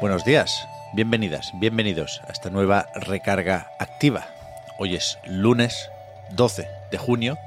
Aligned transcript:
Buenos 0.00 0.24
días, 0.24 0.66
bienvenidas, 0.92 1.50
bienvenidos 1.54 2.20
a 2.28 2.32
esta 2.32 2.50
nueva 2.50 2.86
recarga 2.94 3.70
activa. 3.78 4.26
Hoy 4.78 4.96
es 4.96 5.18
lunes 5.24 5.90
12 6.30 6.68
de 6.90 6.98
junio 6.98 7.38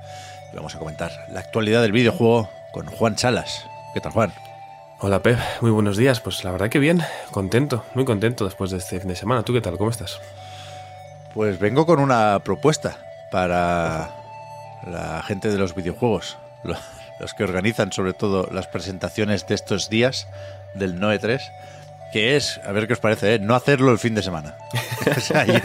y 0.52 0.56
vamos 0.56 0.76
a 0.76 0.80
comentar 0.80 1.12
la 1.30 1.40
actualidad 1.40 1.82
del 1.82 1.92
videojuego 1.92 2.50
con 2.72 2.88
Juan 2.88 3.18
Salas. 3.18 3.66
¿Qué 3.94 4.02
tal, 4.02 4.12
Juan? 4.14 4.34
Hola 5.00 5.22
Pep, 5.22 5.38
muy 5.62 5.72
buenos 5.72 5.98
días. 5.98 6.20
Pues 6.20 6.44
la 6.44 6.52
verdad 6.52 6.70
que 6.70 6.80
bien, 6.80 7.02
contento, 7.32 7.86
muy 7.94 8.06
contento 8.06 8.46
después 8.46 8.72
de 8.72 8.78
este 8.78 9.00
fin 9.00 9.10
de 9.10 9.16
semana. 9.16 9.44
¿Tú 9.44 9.54
qué 9.54 9.62
tal? 9.62 9.78
¿Cómo 9.78 9.90
estás? 9.92 10.20
Pues 11.34 11.60
vengo 11.60 11.86
con 11.86 12.00
una 12.00 12.40
propuesta 12.44 12.98
para 13.32 14.10
la 14.86 15.22
gente 15.24 15.50
de 15.52 15.58
los 15.58 15.76
videojuegos, 15.76 16.38
lo- 16.64 16.78
los 17.20 17.34
que 17.34 17.44
organizan 17.44 17.92
sobre 17.92 18.14
todo 18.14 18.48
las 18.52 18.68
presentaciones 18.68 19.46
de 19.48 19.56
estos 19.56 19.90
días 19.90 20.28
del 20.74 21.00
Noe 21.00 21.18
3, 21.20 21.42
que 22.12 22.36
es, 22.36 22.60
a 22.66 22.72
ver 22.72 22.88
qué 22.88 22.94
os 22.94 23.00
parece, 23.00 23.36
¿eh? 23.36 23.40
no 23.40 23.56
hacerlo 23.56 23.92
el 23.92 24.00
fin 24.00 24.16
de 24.16 24.24
semana. 24.24 24.56
O 25.18 25.20
sea, 25.22 25.46
yo 25.46 25.60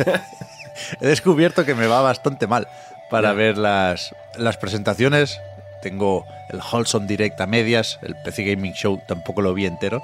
he 1.00 1.06
descubierto 1.06 1.64
que 1.64 1.74
me 1.74 1.86
va 1.88 2.00
bastante 2.00 2.46
mal 2.46 2.68
para 3.10 3.30
Ya. 3.30 3.34
ver 3.34 3.58
las, 3.58 4.14
las 4.36 4.56
presentaciones. 4.56 5.40
Tengo 5.82 6.24
el 6.50 6.60
Wholesome 6.60 7.06
Direct 7.08 7.40
a 7.40 7.46
medias, 7.46 7.98
el 8.02 8.14
PC 8.24 8.44
Gaming 8.44 8.72
Show 8.72 9.00
tampoco 9.08 9.42
lo 9.42 9.52
vi 9.52 9.66
entero. 9.66 10.00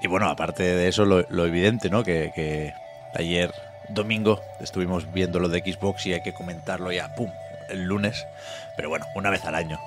Y 0.00 0.06
bueno, 0.06 0.28
aparte 0.28 0.62
de 0.62 0.86
eso, 0.88 1.04
lo, 1.04 1.26
lo 1.28 1.44
evidente, 1.44 1.90
¿no? 1.90 2.04
Que, 2.04 2.30
que 2.34 2.72
ayer, 3.14 3.52
domingo, 3.88 4.40
estuvimos 4.60 5.12
viendo 5.12 5.40
lo 5.40 5.48
de 5.48 5.58
Xbox 5.60 6.06
y 6.06 6.12
hay 6.14 6.22
que 6.22 6.32
comentarlo 6.32 6.92
ya, 6.92 7.14
¡pum!, 7.16 7.30
el 7.68 7.82
lunes. 7.84 8.26
Pero 8.76 8.88
bueno, 8.90 9.06
una 9.16 9.30
vez 9.30 9.44
al 9.44 9.56
año. 9.56 9.80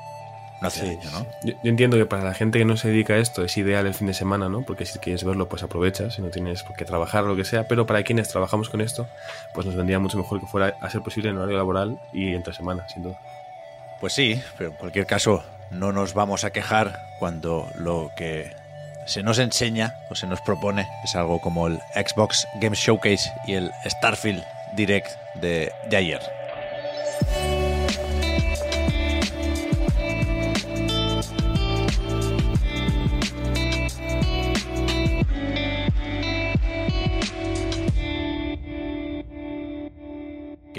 No 0.62 0.68
hace 0.68 0.86
daño, 0.86 1.12
¿no? 1.12 1.26
Yo, 1.44 1.54
yo 1.64 1.70
entiendo 1.70 1.98
que 1.98 2.06
para 2.06 2.24
la 2.24 2.34
gente 2.34 2.60
que 2.60 2.66
no 2.66 2.78
se 2.78 2.88
dedica 2.88 3.14
a 3.14 3.18
esto 3.18 3.44
es 3.44 3.58
ideal 3.58 3.86
el 3.88 3.94
fin 3.94 4.08
de 4.08 4.14
semana, 4.14 4.48
¿no? 4.50 4.62
Porque 4.62 4.86
si 4.86 5.00
quieres 5.00 5.24
verlo, 5.24 5.50
pues 5.50 5.64
aprovechas, 5.64 6.16
si 6.16 6.22
no 6.22 6.30
tienes 6.30 6.64
por 6.64 6.76
qué 6.76 6.86
trabajar 6.86 7.24
o 7.26 7.28
lo 7.28 7.36
que 7.36 7.46
sea. 7.46 7.68
Pero 7.68 7.86
para 7.86 8.04
quienes 8.04 8.30
trabajamos 8.30 8.70
con 8.70 8.82
esto, 8.82 9.08
pues 9.54 9.66
nos 9.66 9.76
vendría 9.76 10.00
mucho 10.00 10.18
mejor 10.18 10.40
que 10.40 10.48
fuera 10.48 10.76
a 10.80 10.90
ser 10.90 11.02
posible 11.02 11.30
en 11.30 11.38
horario 11.38 11.58
laboral 11.58 12.00
y 12.14 12.34
entre 12.34 12.54
semana, 12.54 12.88
sin 12.90 13.04
duda. 13.04 13.20
Pues 14.00 14.14
sí, 14.14 14.42
pero 14.58 14.70
en 14.72 14.76
cualquier 14.78 15.06
caso, 15.06 15.44
no 15.72 15.92
nos 15.92 16.14
vamos 16.14 16.44
a 16.44 16.52
quejar 16.52 17.00
cuando 17.20 17.68
lo 17.76 18.12
que 18.16 18.52
se 19.06 19.24
nos 19.24 19.40
enseña 19.40 19.96
o 20.10 20.16
se 20.16 20.28
nos 20.28 20.42
propone 20.42 20.88
es 21.04 21.16
algo 21.16 21.40
como 21.40 21.68
el 21.68 21.80
Xbox 21.94 22.48
Game 22.60 22.76
Showcase 22.76 23.32
y 23.46 23.54
el 23.54 23.72
Starfield 23.86 24.44
Direct 24.76 25.10
de, 25.36 25.72
de 25.90 25.98
ayer. 25.98 26.22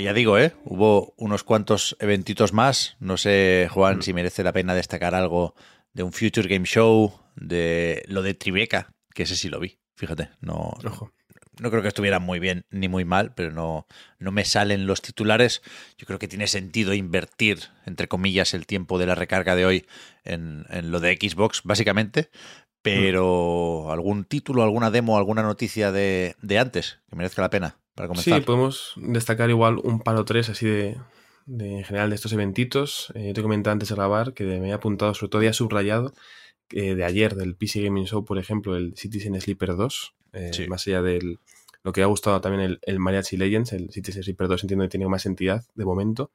Ya 0.06 0.12
digo, 0.12 0.38
¿eh? 0.38 0.52
Hubo 0.64 1.14
unos 1.16 1.42
cuantos 1.42 1.96
eventitos 1.98 2.52
más. 2.52 2.96
No 3.00 3.16
sé, 3.16 3.66
Juan, 3.72 4.02
si 4.02 4.12
merece 4.12 4.44
la 4.44 4.52
pena 4.52 4.72
destacar 4.72 5.16
algo 5.16 5.56
de 5.94 6.04
un 6.04 6.12
Future 6.12 6.46
Game 6.46 6.64
Show, 6.64 7.12
de 7.34 8.04
lo 8.06 8.22
de 8.22 8.34
Tribeca, 8.34 8.94
que 9.14 9.24
ese 9.24 9.34
sí 9.34 9.48
lo 9.48 9.58
vi. 9.58 9.80
Fíjate, 9.96 10.30
no, 10.40 10.74
Ojo. 10.84 11.10
no 11.58 11.70
creo 11.70 11.82
que 11.82 11.88
estuviera 11.88 12.20
muy 12.20 12.38
bien 12.38 12.66
ni 12.70 12.86
muy 12.86 13.04
mal, 13.04 13.34
pero 13.34 13.50
no, 13.50 13.88
no 14.20 14.30
me 14.30 14.44
salen 14.44 14.86
los 14.86 15.02
titulares. 15.02 15.60
Yo 15.98 16.06
creo 16.06 16.20
que 16.20 16.28
tiene 16.28 16.46
sentido 16.46 16.94
invertir, 16.94 17.64
entre 17.84 18.06
comillas, 18.06 18.54
el 18.54 18.64
tiempo 18.64 19.00
de 19.00 19.06
la 19.06 19.16
recarga 19.16 19.56
de 19.56 19.66
hoy 19.66 19.86
en, 20.22 20.66
en 20.70 20.92
lo 20.92 21.00
de 21.00 21.18
Xbox, 21.20 21.62
básicamente. 21.64 22.30
Pero 22.80 23.90
algún 23.90 24.24
título, 24.24 24.62
alguna 24.62 24.92
demo, 24.92 25.18
alguna 25.18 25.42
noticia 25.42 25.90
de, 25.90 26.36
de 26.42 26.60
antes 26.60 27.00
que 27.10 27.16
merezca 27.16 27.42
la 27.42 27.50
pena 27.50 27.80
para 27.96 28.06
comenzar. 28.08 28.38
Sí, 28.38 28.44
podemos 28.46 28.92
destacar 28.96 29.50
igual 29.50 29.78
un 29.82 29.98
palo 30.00 30.24
tres 30.24 30.48
así 30.48 30.66
de, 30.66 30.96
de 31.46 31.78
en 31.78 31.84
general 31.84 32.10
de 32.10 32.14
estos 32.14 32.32
eventitos. 32.32 33.12
Eh, 33.16 33.26
yo 33.28 33.32
te 33.34 33.42
comentaba 33.42 33.72
antes 33.72 33.88
de 33.88 33.94
grabar 33.96 34.32
que 34.34 34.44
me 34.44 34.68
he 34.68 34.72
apuntado, 34.72 35.12
sobre 35.14 35.30
todo 35.30 35.42
ya 35.42 35.52
subrayado, 35.52 36.12
eh, 36.70 36.94
de 36.94 37.04
ayer 37.04 37.34
del 37.34 37.56
PC 37.56 37.82
Gaming 37.82 38.06
Show, 38.06 38.24
por 38.24 38.38
ejemplo, 38.38 38.76
el 38.76 38.96
Citizen 38.96 39.40
Sleeper 39.40 39.74
2. 39.74 40.14
eh, 40.32 40.50
Sí. 40.52 40.68
Más 40.68 40.86
allá 40.86 41.02
del 41.02 41.38
lo 41.82 41.92
que 41.92 42.02
ha 42.02 42.06
gustado 42.06 42.40
también 42.40 42.62
el, 42.64 42.78
el 42.82 42.98
Mariachi 42.98 43.36
Legends, 43.36 43.72
el 43.72 43.90
Citizen 43.90 44.24
Sleeper 44.24 44.48
2 44.48 44.64
entiendo 44.64 44.84
que 44.84 44.88
tiene 44.88 45.06
más 45.06 45.24
entidad 45.24 45.64
de 45.76 45.84
momento. 45.84 46.32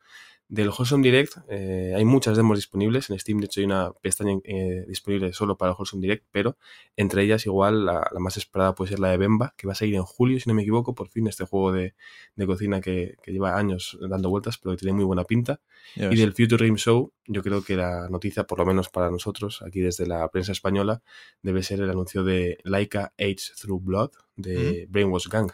Del 0.51 0.67
Wholesome 0.67 1.01
Direct 1.01 1.37
eh, 1.47 1.93
hay 1.95 2.03
muchas 2.03 2.35
demos 2.35 2.57
disponibles. 2.57 3.09
En 3.09 3.17
Steam, 3.17 3.39
de 3.39 3.45
hecho, 3.45 3.61
hay 3.61 3.65
una 3.67 3.93
pestaña 4.01 4.37
eh, 4.43 4.83
disponible 4.85 5.31
solo 5.31 5.55
para 5.55 5.71
el 5.71 5.77
Wholesome 5.77 6.01
Direct, 6.01 6.25
pero 6.29 6.57
entre 6.97 7.23
ellas 7.23 7.45
igual 7.45 7.85
la, 7.85 8.05
la 8.11 8.19
más 8.19 8.35
esperada 8.35 8.75
puede 8.75 8.89
ser 8.89 8.99
la 8.99 9.11
de 9.11 9.15
Bemba, 9.15 9.53
que 9.55 9.65
va 9.65 9.71
a 9.71 9.77
salir 9.77 9.95
en 9.95 10.03
julio, 10.03 10.37
si 10.41 10.49
no 10.49 10.53
me 10.53 10.63
equivoco, 10.63 10.93
por 10.93 11.07
fin 11.07 11.25
este 11.27 11.45
juego 11.45 11.71
de, 11.71 11.95
de 12.35 12.45
cocina 12.45 12.81
que, 12.81 13.15
que 13.23 13.31
lleva 13.31 13.57
años 13.57 13.97
dando 14.01 14.29
vueltas, 14.29 14.57
pero 14.57 14.75
que 14.75 14.79
tiene 14.79 14.91
muy 14.91 15.05
buena 15.05 15.23
pinta. 15.23 15.61
Y 15.95 16.17
del 16.17 16.33
Future 16.33 16.67
Game 16.67 16.77
Show, 16.77 17.13
yo 17.27 17.41
creo 17.43 17.63
que 17.63 17.77
la 17.77 18.09
noticia, 18.09 18.43
por 18.43 18.59
lo 18.59 18.65
menos 18.65 18.89
para 18.89 19.09
nosotros, 19.09 19.61
aquí 19.65 19.79
desde 19.79 20.05
la 20.05 20.27
prensa 20.27 20.51
española, 20.51 21.01
debe 21.41 21.63
ser 21.63 21.79
el 21.79 21.89
anuncio 21.89 22.25
de 22.25 22.57
Laika 22.65 23.13
Age 23.17 23.53
Through 23.57 23.83
Blood 23.85 24.11
de 24.35 24.85
Brainwash 24.89 25.29
Gang. 25.29 25.49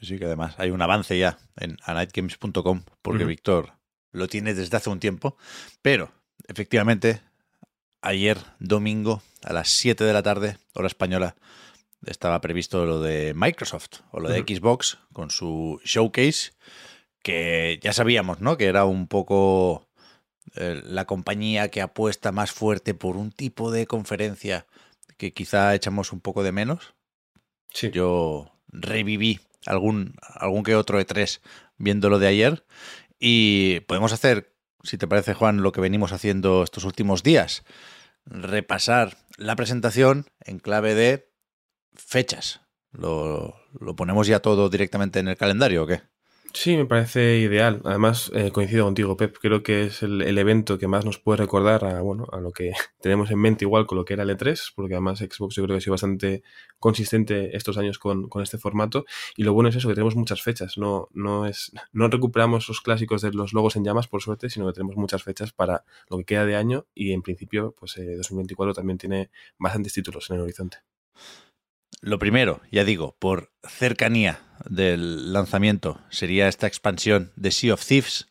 Sí, 0.00 0.06
sí, 0.06 0.18
que 0.18 0.24
además 0.24 0.56
hay 0.58 0.70
un 0.70 0.82
avance 0.82 1.16
ya 1.16 1.38
en 1.56 1.76
anightgames.com, 1.84 2.82
porque 3.02 3.22
Ujú. 3.22 3.28
Víctor 3.28 3.75
lo 4.16 4.28
tiene 4.28 4.54
desde 4.54 4.76
hace 4.76 4.90
un 4.90 5.00
tiempo. 5.00 5.36
Pero, 5.82 6.10
efectivamente, 6.48 7.20
ayer, 8.00 8.38
domingo, 8.58 9.22
a 9.44 9.52
las 9.52 9.68
7 9.68 10.04
de 10.04 10.12
la 10.12 10.22
tarde, 10.22 10.56
hora 10.74 10.86
española, 10.86 11.36
estaba 12.06 12.40
previsto 12.40 12.84
lo 12.86 13.00
de 13.00 13.34
Microsoft 13.34 14.00
o 14.10 14.20
lo 14.20 14.28
de. 14.28 14.40
Xbox 14.40 14.98
con 15.12 15.30
su 15.30 15.80
showcase, 15.84 16.52
que 17.22 17.78
ya 17.82 17.92
sabíamos, 17.92 18.40
¿no? 18.40 18.56
Que 18.56 18.66
era 18.66 18.84
un 18.84 19.06
poco 19.08 19.88
eh, 20.54 20.80
la 20.84 21.04
compañía 21.04 21.68
que 21.68 21.82
apuesta 21.82 22.32
más 22.32 22.52
fuerte 22.52 22.94
por 22.94 23.16
un 23.16 23.32
tipo 23.32 23.70
de 23.70 23.86
conferencia 23.86 24.66
que 25.16 25.32
quizá 25.32 25.74
echamos 25.74 26.12
un 26.12 26.20
poco 26.20 26.42
de 26.42 26.52
menos. 26.52 26.94
Sí. 27.72 27.90
Yo 27.90 28.52
reviví 28.68 29.40
algún, 29.66 30.14
algún 30.20 30.62
que 30.62 30.74
otro 30.74 31.00
E3 31.00 31.40
viéndolo 31.78 32.18
de 32.18 32.28
ayer 32.28 32.64
y 33.18 33.80
podemos 33.80 34.12
hacer, 34.12 34.56
si 34.82 34.98
te 34.98 35.08
parece 35.08 35.34
Juan, 35.34 35.62
lo 35.62 35.72
que 35.72 35.80
venimos 35.80 36.12
haciendo 36.12 36.62
estos 36.62 36.84
últimos 36.84 37.22
días. 37.22 37.64
Repasar 38.24 39.16
la 39.36 39.56
presentación 39.56 40.26
en 40.44 40.58
clave 40.58 40.94
de 40.94 41.32
fechas. 41.94 42.60
¿Lo, 42.92 43.56
lo 43.78 43.96
ponemos 43.96 44.26
ya 44.26 44.40
todo 44.40 44.68
directamente 44.68 45.18
en 45.18 45.28
el 45.28 45.36
calendario 45.36 45.84
o 45.84 45.86
qué? 45.86 46.02
Sí, 46.58 46.74
me 46.74 46.86
parece 46.86 47.36
ideal. 47.38 47.82
Además, 47.84 48.30
eh, 48.34 48.50
coincido 48.50 48.86
contigo, 48.86 49.14
Pep. 49.14 49.36
Creo 49.38 49.62
que 49.62 49.84
es 49.84 50.02
el, 50.02 50.22
evento 50.38 50.78
que 50.78 50.88
más 50.88 51.04
nos 51.04 51.18
puede 51.18 51.36
recordar 51.36 51.84
a, 51.84 52.00
bueno, 52.00 52.26
a 52.32 52.40
lo 52.40 52.50
que 52.50 52.72
tenemos 53.02 53.30
en 53.30 53.38
mente 53.40 53.66
igual 53.66 53.86
con 53.86 53.98
lo 53.98 54.06
que 54.06 54.14
era 54.14 54.22
el 54.22 54.30
E3, 54.30 54.72
porque 54.74 54.94
además 54.94 55.18
Xbox 55.18 55.54
yo 55.54 55.64
creo 55.64 55.74
que 55.74 55.78
ha 55.78 55.80
sido 55.82 55.92
bastante 55.92 56.42
consistente 56.78 57.54
estos 57.54 57.76
años 57.76 57.98
con, 57.98 58.30
con 58.30 58.42
este 58.42 58.56
formato. 58.56 59.04
Y 59.36 59.44
lo 59.44 59.52
bueno 59.52 59.68
es 59.68 59.76
eso, 59.76 59.88
que 59.88 59.94
tenemos 59.94 60.16
muchas 60.16 60.40
fechas. 60.40 60.78
No, 60.78 61.08
no, 61.12 61.44
es, 61.44 61.72
no 61.92 62.08
recuperamos 62.08 62.66
los 62.68 62.80
clásicos 62.80 63.20
de 63.20 63.32
los 63.32 63.52
logos 63.52 63.76
en 63.76 63.84
llamas, 63.84 64.08
por 64.08 64.22
suerte, 64.22 64.48
sino 64.48 64.66
que 64.66 64.72
tenemos 64.72 64.96
muchas 64.96 65.22
fechas 65.22 65.52
para 65.52 65.84
lo 66.08 66.16
que 66.16 66.24
queda 66.24 66.46
de 66.46 66.56
año 66.56 66.86
y 66.94 67.12
en 67.12 67.20
principio, 67.20 67.74
pues 67.78 67.98
eh, 67.98 68.16
2024 68.16 68.72
también 68.72 68.96
tiene 68.96 69.30
bastantes 69.58 69.92
títulos 69.92 70.30
en 70.30 70.36
el 70.36 70.42
horizonte. 70.42 70.78
Lo 72.00 72.18
primero, 72.18 72.62
ya 72.72 72.84
digo, 72.84 73.14
por 73.18 73.52
cercanía 73.62 74.45
del 74.68 75.32
lanzamiento, 75.32 76.00
sería 76.10 76.48
esta 76.48 76.66
expansión 76.66 77.32
de 77.36 77.50
Sea 77.50 77.74
of 77.74 77.84
Thieves 77.84 78.28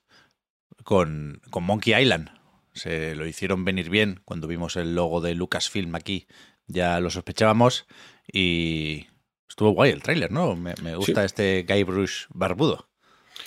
con, 0.84 1.42
con 1.50 1.64
Monkey 1.64 1.94
Island. 2.00 2.30
Se 2.74 3.16
lo 3.16 3.26
hicieron 3.26 3.64
venir 3.66 3.90
bien 3.90 4.22
cuando 4.26 4.48
vimos 4.48 4.76
el 4.76 4.96
logo 4.96 5.22
de 5.22 5.34
Lucasfilm 5.36 5.96
aquí, 5.96 6.28
ya 6.68 7.00
lo 7.00 7.10
sospechábamos 7.10 7.86
y 8.32 9.08
estuvo 9.48 9.70
guay 9.72 9.92
el 9.92 10.02
tráiler, 10.04 10.32
¿no? 10.32 10.56
Me, 10.56 10.74
me 10.84 10.96
gusta 10.96 11.22
Sí. 11.22 11.26
este 11.26 11.66
Guybrush 11.68 12.26
barbudo. 12.30 12.90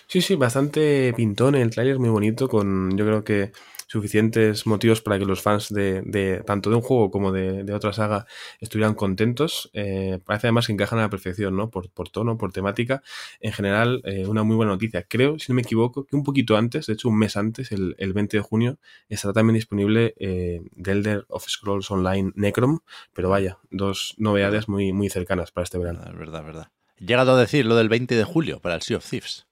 Sí, 0.06 0.22
sí, 0.22 0.34
bastante 0.34 1.12
pintón 1.14 1.54
el 1.54 1.70
tráiler, 1.70 1.98
muy 1.98 2.08
bonito, 2.08 2.48
con 2.48 2.96
yo 2.96 3.04
creo 3.04 3.24
que 3.24 3.52
suficientes 3.88 4.66
motivos 4.66 5.00
para 5.00 5.18
que 5.18 5.24
los 5.24 5.42
fans 5.42 5.72
de, 5.72 6.02
de 6.02 6.42
tanto 6.46 6.70
de 6.70 6.76
un 6.76 6.82
juego 6.82 7.10
como 7.10 7.32
de, 7.32 7.64
de 7.64 7.72
otra 7.72 7.92
saga 7.92 8.26
estuvieran 8.60 8.94
contentos. 8.94 9.70
Eh, 9.72 10.20
parece 10.24 10.46
además 10.46 10.66
que 10.68 10.74
encajan 10.74 11.00
a 11.00 11.02
la 11.02 11.10
perfección, 11.10 11.56
¿no? 11.56 11.70
Por, 11.70 11.90
por 11.90 12.08
tono, 12.10 12.38
por 12.38 12.52
temática. 12.52 13.02
En 13.40 13.52
general, 13.52 14.00
eh, 14.04 14.26
una 14.26 14.44
muy 14.44 14.54
buena 14.54 14.72
noticia. 14.72 15.02
Creo, 15.02 15.38
si 15.40 15.50
no 15.50 15.56
me 15.56 15.62
equivoco, 15.62 16.04
que 16.04 16.14
un 16.14 16.22
poquito 16.22 16.56
antes, 16.56 16.86
de 16.86 16.92
hecho 16.92 17.08
un 17.08 17.18
mes 17.18 17.36
antes, 17.36 17.72
el, 17.72 17.96
el 17.98 18.12
20 18.12 18.36
de 18.36 18.42
junio, 18.42 18.78
estará 19.08 19.32
también 19.32 19.54
disponible 19.54 20.14
eh, 20.18 20.60
The 20.80 20.92
Elder 20.92 21.24
of 21.28 21.48
Scrolls 21.48 21.90
Online 21.90 22.30
Necrom, 22.36 22.80
pero 23.14 23.30
vaya, 23.30 23.58
dos 23.70 24.14
novedades 24.18 24.68
muy, 24.68 24.92
muy 24.92 25.08
cercanas 25.08 25.50
para 25.50 25.64
este 25.64 25.78
verano. 25.78 26.02
Es 26.06 26.16
verdad, 26.16 26.40
es 26.40 26.46
verdad. 26.46 26.70
He 27.00 27.06
llegado 27.06 27.34
a 27.34 27.40
decir 27.40 27.64
lo 27.64 27.74
del 27.76 27.88
20 27.88 28.14
de 28.14 28.24
julio 28.24 28.60
para 28.60 28.74
el 28.74 28.82
Sea 28.82 28.98
of 28.98 29.08
Thieves. 29.08 29.46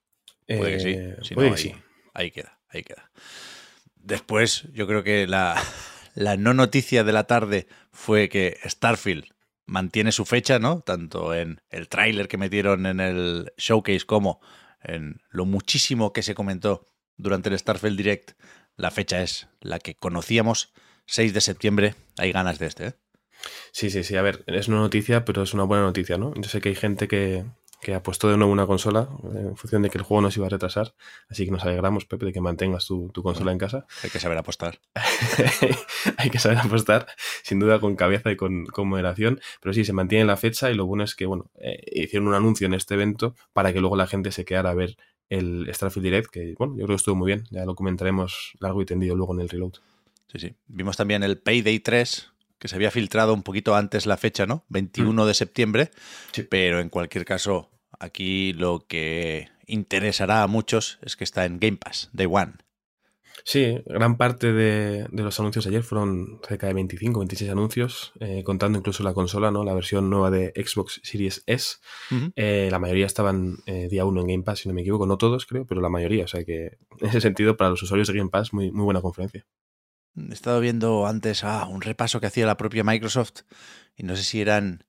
Puede 0.46 0.72
que 0.72 0.80
sí. 0.80 0.90
Eh, 0.90 1.16
Si 1.22 1.34
puede 1.34 1.48
no, 1.50 1.56
que 1.56 1.62
ahí, 1.62 1.68
sí. 1.70 1.74
ahí 2.12 2.30
queda, 2.30 2.60
ahí 2.68 2.82
queda. 2.84 3.10
Después, 4.06 4.68
yo 4.72 4.86
creo 4.86 5.02
que 5.02 5.26
la, 5.26 5.60
la 6.14 6.36
no 6.36 6.54
noticia 6.54 7.02
de 7.02 7.12
la 7.12 7.24
tarde 7.24 7.66
fue 7.90 8.28
que 8.28 8.56
Starfield 8.64 9.24
mantiene 9.66 10.12
su 10.12 10.24
fecha, 10.24 10.60
¿no? 10.60 10.80
Tanto 10.80 11.34
en 11.34 11.60
el 11.70 11.88
tráiler 11.88 12.28
que 12.28 12.36
metieron 12.36 12.86
en 12.86 13.00
el 13.00 13.52
showcase 13.56 14.06
como 14.06 14.40
en 14.80 15.20
lo 15.28 15.44
muchísimo 15.44 16.12
que 16.12 16.22
se 16.22 16.36
comentó 16.36 16.86
durante 17.16 17.48
el 17.48 17.58
Starfield 17.58 17.96
Direct. 17.96 18.40
La 18.76 18.92
fecha 18.92 19.22
es 19.22 19.48
la 19.60 19.80
que 19.80 19.96
conocíamos, 19.96 20.72
6 21.06 21.34
de 21.34 21.40
septiembre. 21.40 21.94
Hay 22.16 22.30
ganas 22.30 22.60
de 22.60 22.66
este, 22.66 22.86
¿eh? 22.86 22.92
Sí, 23.72 23.90
sí, 23.90 24.04
sí. 24.04 24.14
A 24.14 24.22
ver, 24.22 24.44
es 24.46 24.68
una 24.68 24.78
noticia, 24.78 25.24
pero 25.24 25.42
es 25.42 25.52
una 25.52 25.64
buena 25.64 25.82
noticia, 25.82 26.16
¿no? 26.16 26.32
Yo 26.36 26.48
sé 26.48 26.60
que 26.60 26.68
hay 26.68 26.76
gente 26.76 27.08
que, 27.08 27.44
que 27.86 27.94
apostó 27.94 28.28
de 28.28 28.36
nuevo 28.36 28.52
una 28.52 28.66
consola 28.66 29.08
eh, 29.32 29.42
en 29.42 29.56
función 29.56 29.80
de 29.80 29.90
que 29.90 29.98
el 29.98 30.02
juego 30.02 30.20
no 30.20 30.32
se 30.32 30.40
iba 30.40 30.48
a 30.48 30.50
retrasar. 30.50 30.96
Así 31.28 31.44
que 31.44 31.52
nos 31.52 31.62
alegramos, 31.62 32.04
Pepe, 32.04 32.26
de 32.26 32.32
que 32.32 32.40
mantengas 32.40 32.84
tu, 32.84 33.10
tu 33.10 33.22
consola 33.22 33.52
en 33.52 33.58
casa. 33.58 33.86
Hay 34.02 34.10
que 34.10 34.18
saber 34.18 34.36
apostar. 34.36 34.80
hay 36.16 36.28
que 36.28 36.40
saber 36.40 36.58
apostar, 36.58 37.06
sin 37.44 37.60
duda 37.60 37.78
con 37.78 37.94
cabeza 37.94 38.32
y 38.32 38.36
con, 38.36 38.66
con 38.66 38.88
moderación. 38.88 39.40
Pero 39.60 39.72
sí, 39.72 39.84
se 39.84 39.92
mantiene 39.92 40.24
la 40.24 40.36
fecha 40.36 40.68
y 40.68 40.74
lo 40.74 40.84
bueno 40.84 41.04
es 41.04 41.14
que, 41.14 41.26
bueno, 41.26 41.48
eh, 41.60 41.80
hicieron 41.92 42.26
un 42.26 42.34
anuncio 42.34 42.66
en 42.66 42.74
este 42.74 42.94
evento 42.94 43.36
para 43.52 43.72
que 43.72 43.78
luego 43.78 43.94
la 43.94 44.08
gente 44.08 44.32
se 44.32 44.44
quedara 44.44 44.70
a 44.70 44.74
ver 44.74 44.96
el 45.28 45.72
Starfield 45.72 46.04
Direct, 46.06 46.30
que, 46.32 46.56
bueno, 46.58 46.72
yo 46.72 46.86
creo 46.86 46.88
que 46.88 46.94
estuvo 46.96 47.14
muy 47.14 47.28
bien. 47.28 47.44
Ya 47.52 47.64
lo 47.66 47.76
comentaremos 47.76 48.54
largo 48.58 48.82
y 48.82 48.84
tendido 48.84 49.14
luego 49.14 49.32
en 49.32 49.42
el 49.42 49.48
reload. 49.48 49.74
Sí, 50.32 50.40
sí. 50.40 50.56
Vimos 50.66 50.96
también 50.96 51.22
el 51.22 51.38
Payday 51.38 51.78
3, 51.78 52.32
que 52.58 52.66
se 52.66 52.74
había 52.74 52.90
filtrado 52.90 53.32
un 53.32 53.44
poquito 53.44 53.76
antes 53.76 54.06
la 54.06 54.16
fecha, 54.16 54.44
¿no? 54.44 54.64
21 54.70 55.24
de 55.24 55.34
septiembre. 55.34 55.92
Sí. 56.32 56.42
Pero 56.42 56.80
en 56.80 56.88
cualquier 56.88 57.24
caso, 57.24 57.70
aquí 57.98 58.52
lo 58.52 58.86
que 58.86 59.48
interesará 59.66 60.42
a 60.42 60.46
muchos 60.46 60.98
es 61.02 61.16
que 61.16 61.24
está 61.24 61.44
en 61.44 61.58
Game 61.58 61.76
Pass, 61.76 62.10
Day 62.12 62.26
One. 62.30 62.54
Sí, 63.48 63.80
gran 63.86 64.16
parte 64.16 64.52
de, 64.52 65.06
de 65.08 65.22
los 65.22 65.38
anuncios 65.38 65.64
de 65.64 65.70
ayer 65.70 65.84
fueron 65.84 66.40
cerca 66.46 66.66
de 66.66 66.72
25, 66.74 67.20
26 67.20 67.50
anuncios, 67.52 68.12
eh, 68.18 68.42
contando 68.42 68.76
incluso 68.76 69.04
la 69.04 69.14
consola, 69.14 69.52
¿no? 69.52 69.62
La 69.62 69.72
versión 69.72 70.10
nueva 70.10 70.32
de 70.32 70.52
Xbox 70.56 71.00
Series 71.04 71.44
S. 71.46 71.76
Eh, 72.34 72.68
la 72.72 72.80
mayoría 72.80 73.06
estaban 73.06 73.58
eh, 73.66 73.86
día 73.88 74.04
1 74.04 74.20
en 74.22 74.26
Game 74.26 74.42
Pass, 74.42 74.60
si 74.60 74.68
no 74.68 74.74
me 74.74 74.80
equivoco. 74.80 75.06
No 75.06 75.16
todos, 75.16 75.46
creo, 75.46 75.64
pero 75.64 75.80
la 75.80 75.88
mayoría. 75.88 76.24
O 76.24 76.26
sea 76.26 76.44
que, 76.44 76.78
en 77.00 77.08
ese 77.08 77.20
sentido, 77.20 77.56
para 77.56 77.70
los 77.70 77.80
usuarios 77.84 78.08
de 78.08 78.14
Game 78.14 78.30
Pass, 78.30 78.52
muy, 78.52 78.72
muy 78.72 78.84
buena 78.84 79.00
conferencia. 79.00 79.46
He 80.16 80.32
estado 80.32 80.58
viendo 80.58 81.06
antes 81.06 81.44
ah, 81.44 81.68
un 81.70 81.82
repaso 81.82 82.18
que 82.18 82.26
hacía 82.26 82.46
la 82.46 82.56
propia 82.56 82.82
Microsoft 82.82 83.42
y 83.96 84.02
no 84.02 84.16
sé 84.16 84.24
si 84.24 84.40
eran 84.40 84.85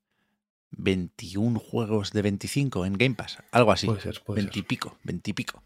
21 0.78 1.60
juegos 1.60 2.12
de 2.12 2.22
25 2.22 2.86
en 2.86 2.94
Game 2.94 3.16
Pass, 3.16 3.38
algo 3.52 3.72
así. 3.72 3.88
Puede 3.88 4.02
ser, 4.02 4.22
puede 4.24 4.42
20 4.42 4.52
y 4.52 4.62
ser. 4.62 4.68
pico, 4.68 4.98
20 5.04 5.30
y 5.30 5.34
pico. 5.34 5.64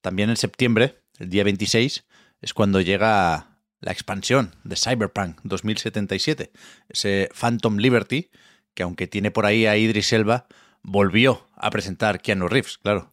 También 0.00 0.30
en 0.30 0.36
septiembre, 0.36 1.02
el 1.18 1.30
día 1.30 1.44
26, 1.44 2.04
es 2.40 2.54
cuando 2.54 2.80
llega 2.80 3.58
la 3.80 3.92
expansión 3.92 4.54
de 4.64 4.76
Cyberpunk 4.76 5.40
2077, 5.42 6.52
ese 6.88 7.28
Phantom 7.38 7.76
Liberty, 7.76 8.30
que 8.74 8.82
aunque 8.82 9.06
tiene 9.06 9.30
por 9.30 9.46
ahí 9.46 9.66
a 9.66 9.76
Idris 9.76 10.12
Elba, 10.12 10.46
volvió 10.82 11.46
a 11.54 11.70
presentar 11.70 12.20
Keanu 12.20 12.48
Reeves, 12.48 12.78
claro. 12.78 13.11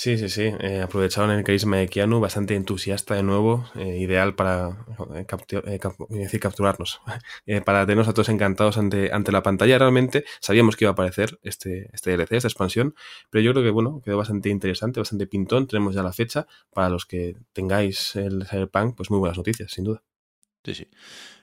Sí, 0.00 0.16
sí, 0.16 0.28
sí. 0.28 0.42
Eh, 0.60 0.80
aprovecharon 0.80 1.32
el 1.32 1.42
carisma 1.42 1.78
de 1.78 1.88
Keanu, 1.88 2.20
bastante 2.20 2.54
entusiasta 2.54 3.16
de 3.16 3.24
nuevo, 3.24 3.68
eh, 3.74 3.98
ideal 3.98 4.36
para 4.36 4.86
eh, 5.16 5.26
eh, 5.72 6.38
capturarnos, 6.38 7.00
para 7.64 7.84
tenernos 7.84 8.06
a 8.06 8.12
todos 8.14 8.28
encantados 8.28 8.78
ante, 8.78 9.12
ante 9.12 9.32
la 9.32 9.42
pantalla. 9.42 9.76
Realmente 9.76 10.24
sabíamos 10.40 10.76
que 10.76 10.84
iba 10.84 10.90
a 10.90 10.92
aparecer 10.92 11.40
este, 11.42 11.90
este 11.92 12.12
DLC, 12.16 12.30
esta 12.34 12.46
expansión, 12.46 12.94
pero 13.28 13.42
yo 13.42 13.50
creo 13.50 13.64
que 13.64 13.70
bueno, 13.70 14.00
quedó 14.04 14.18
bastante 14.18 14.50
interesante, 14.50 15.00
bastante 15.00 15.26
pintón. 15.26 15.66
Tenemos 15.66 15.96
ya 15.96 16.04
la 16.04 16.12
fecha. 16.12 16.46
Para 16.72 16.90
los 16.90 17.04
que 17.04 17.34
tengáis 17.52 18.14
el 18.14 18.46
Cyberpunk, 18.46 18.96
pues 18.96 19.10
muy 19.10 19.18
buenas 19.18 19.36
noticias, 19.36 19.72
sin 19.72 19.82
duda. 19.82 20.04
Sí, 20.64 20.76
sí. 20.76 20.88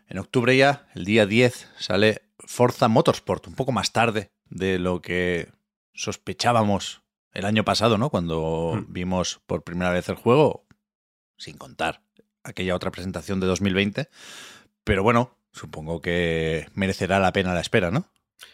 En 0.08 0.18
octubre 0.18 0.56
ya, 0.56 0.88
el 0.96 1.04
día 1.04 1.26
10, 1.26 1.72
sale 1.78 2.22
Forza 2.40 2.88
Motorsport, 2.88 3.48
un 3.48 3.56
poco 3.56 3.74
más 3.74 3.92
tarde 3.92 4.32
de 4.46 4.80
lo 4.80 5.02
que 5.02 5.50
sospechábamos 5.94 7.05
el 7.36 7.46
año 7.46 7.64
pasado, 7.64 7.98
¿no? 8.00 8.10
Cuando 8.10 8.74
Mm. 8.76 8.92
vimos 8.94 9.42
por 9.46 9.64
primera 9.64 9.92
vez 9.92 10.10
el 10.10 10.16
juego, 10.16 10.66
sin 11.38 11.58
contar 11.58 12.02
aquella 12.44 12.76
otra 12.76 12.92
presentación 12.92 13.40
de 13.40 13.48
2020. 13.48 14.10
Pero 14.84 15.04
bueno, 15.04 15.38
supongo 15.52 16.02
que 16.02 16.68
merecerá 16.74 17.20
la 17.20 17.32
pena 17.34 17.54
la 17.54 17.62
espera, 17.62 17.92
¿no? 17.92 18.06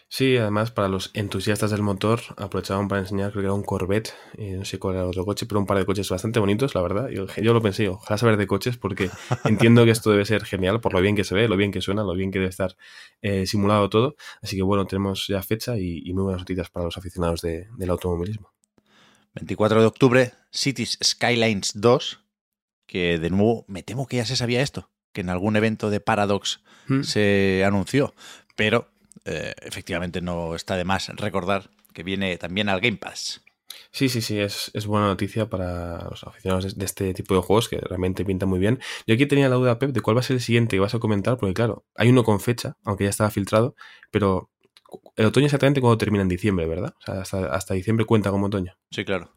Sí, 0.08 0.36
además 0.36 0.70
para 0.70 0.88
los 0.88 1.10
entusiastas 1.14 1.70
del 1.70 1.82
motor 1.82 2.20
aprovechaban 2.36 2.86
para 2.86 3.00
enseñar, 3.00 3.30
creo 3.32 3.42
que 3.42 3.46
era 3.46 3.54
un 3.54 3.62
Corvette, 3.64 4.14
eh, 4.38 4.52
no 4.58 4.64
sé 4.64 4.78
cuál 4.78 4.94
era 4.94 5.02
el 5.04 5.08
otro 5.08 5.24
coche, 5.24 5.46
pero 5.46 5.58
un 5.58 5.66
par 5.66 5.78
de 5.78 5.86
coches 5.86 6.08
bastante 6.08 6.38
bonitos, 6.38 6.74
la 6.74 6.82
verdad. 6.82 7.08
Yo, 7.08 7.26
yo 7.26 7.52
lo 7.52 7.60
pensé, 7.60 7.88
ojalá 7.88 8.16
saber 8.18 8.36
de 8.36 8.46
coches 8.46 8.76
porque 8.76 9.10
entiendo 9.44 9.84
que 9.84 9.90
esto 9.90 10.10
debe 10.10 10.24
ser 10.24 10.44
genial 10.44 10.80
por 10.80 10.92
lo 10.92 11.00
bien 11.00 11.16
que 11.16 11.24
se 11.24 11.34
ve, 11.34 11.48
lo 11.48 11.56
bien 11.56 11.72
que 11.72 11.80
suena, 11.80 12.04
lo 12.04 12.14
bien 12.14 12.30
que 12.30 12.38
debe 12.38 12.50
estar 12.50 12.76
eh, 13.22 13.46
simulado 13.46 13.88
todo. 13.90 14.14
Así 14.42 14.56
que 14.56 14.62
bueno, 14.62 14.86
tenemos 14.86 15.26
ya 15.26 15.42
fecha 15.42 15.76
y, 15.78 16.02
y 16.04 16.12
muy 16.12 16.24
buenas 16.24 16.42
noticias 16.42 16.70
para 16.70 16.84
los 16.84 16.96
aficionados 16.96 17.40
de- 17.42 17.68
del 17.76 17.90
automovilismo. 17.90 18.51
24 19.34 19.80
de 19.80 19.86
octubre, 19.86 20.32
Cities 20.50 20.98
Skylines 21.02 21.72
2, 21.74 22.20
que 22.86 23.18
de 23.18 23.30
nuevo 23.30 23.64
me 23.68 23.82
temo 23.82 24.06
que 24.06 24.16
ya 24.18 24.26
se 24.26 24.36
sabía 24.36 24.60
esto, 24.62 24.90
que 25.12 25.22
en 25.22 25.30
algún 25.30 25.56
evento 25.56 25.90
de 25.90 26.00
Paradox 26.00 26.60
Mm. 26.88 27.02
se 27.04 27.62
anunció, 27.64 28.12
pero 28.56 28.88
eh, 29.24 29.54
efectivamente 29.62 30.20
no 30.20 30.56
está 30.56 30.76
de 30.76 30.84
más 30.84 31.08
recordar 31.10 31.70
que 31.94 32.02
viene 32.02 32.36
también 32.38 32.68
al 32.68 32.80
Game 32.80 32.96
Pass. 32.96 33.40
Sí, 33.92 34.08
sí, 34.08 34.20
sí, 34.20 34.38
es, 34.40 34.70
es 34.74 34.86
buena 34.86 35.06
noticia 35.06 35.48
para 35.48 36.08
los 36.10 36.24
aficionados 36.24 36.64
de, 36.64 36.78
de 36.78 36.84
este 36.84 37.14
tipo 37.14 37.34
de 37.36 37.42
juegos 37.42 37.68
que 37.68 37.78
realmente 37.78 38.24
pintan 38.24 38.48
muy 38.48 38.58
bien. 38.58 38.80
Yo 39.06 39.14
aquí 39.14 39.26
tenía 39.26 39.48
la 39.48 39.54
duda, 39.56 39.78
Pep, 39.78 39.92
de 39.92 40.00
cuál 40.00 40.16
va 40.16 40.20
a 40.20 40.24
ser 40.24 40.34
el 40.36 40.42
siguiente 40.42 40.76
que 40.76 40.80
vas 40.80 40.94
a 40.94 40.98
comentar, 40.98 41.36
porque 41.38 41.54
claro, 41.54 41.84
hay 41.94 42.08
uno 42.08 42.24
con 42.24 42.40
fecha, 42.40 42.76
aunque 42.84 43.04
ya 43.04 43.10
estaba 43.10 43.30
filtrado, 43.30 43.76
pero 44.10 44.50
el 45.16 45.26
otoño 45.26 45.46
exactamente 45.46 45.80
cuando 45.80 45.98
termina 45.98 46.22
en 46.22 46.28
diciembre, 46.28 46.66
¿verdad? 46.66 46.94
O 46.98 47.00
sea, 47.00 47.20
hasta, 47.20 47.46
hasta 47.54 47.74
diciembre 47.74 48.06
cuenta 48.06 48.30
como 48.30 48.46
otoño. 48.46 48.76
Sí, 48.90 49.04
claro. 49.04 49.32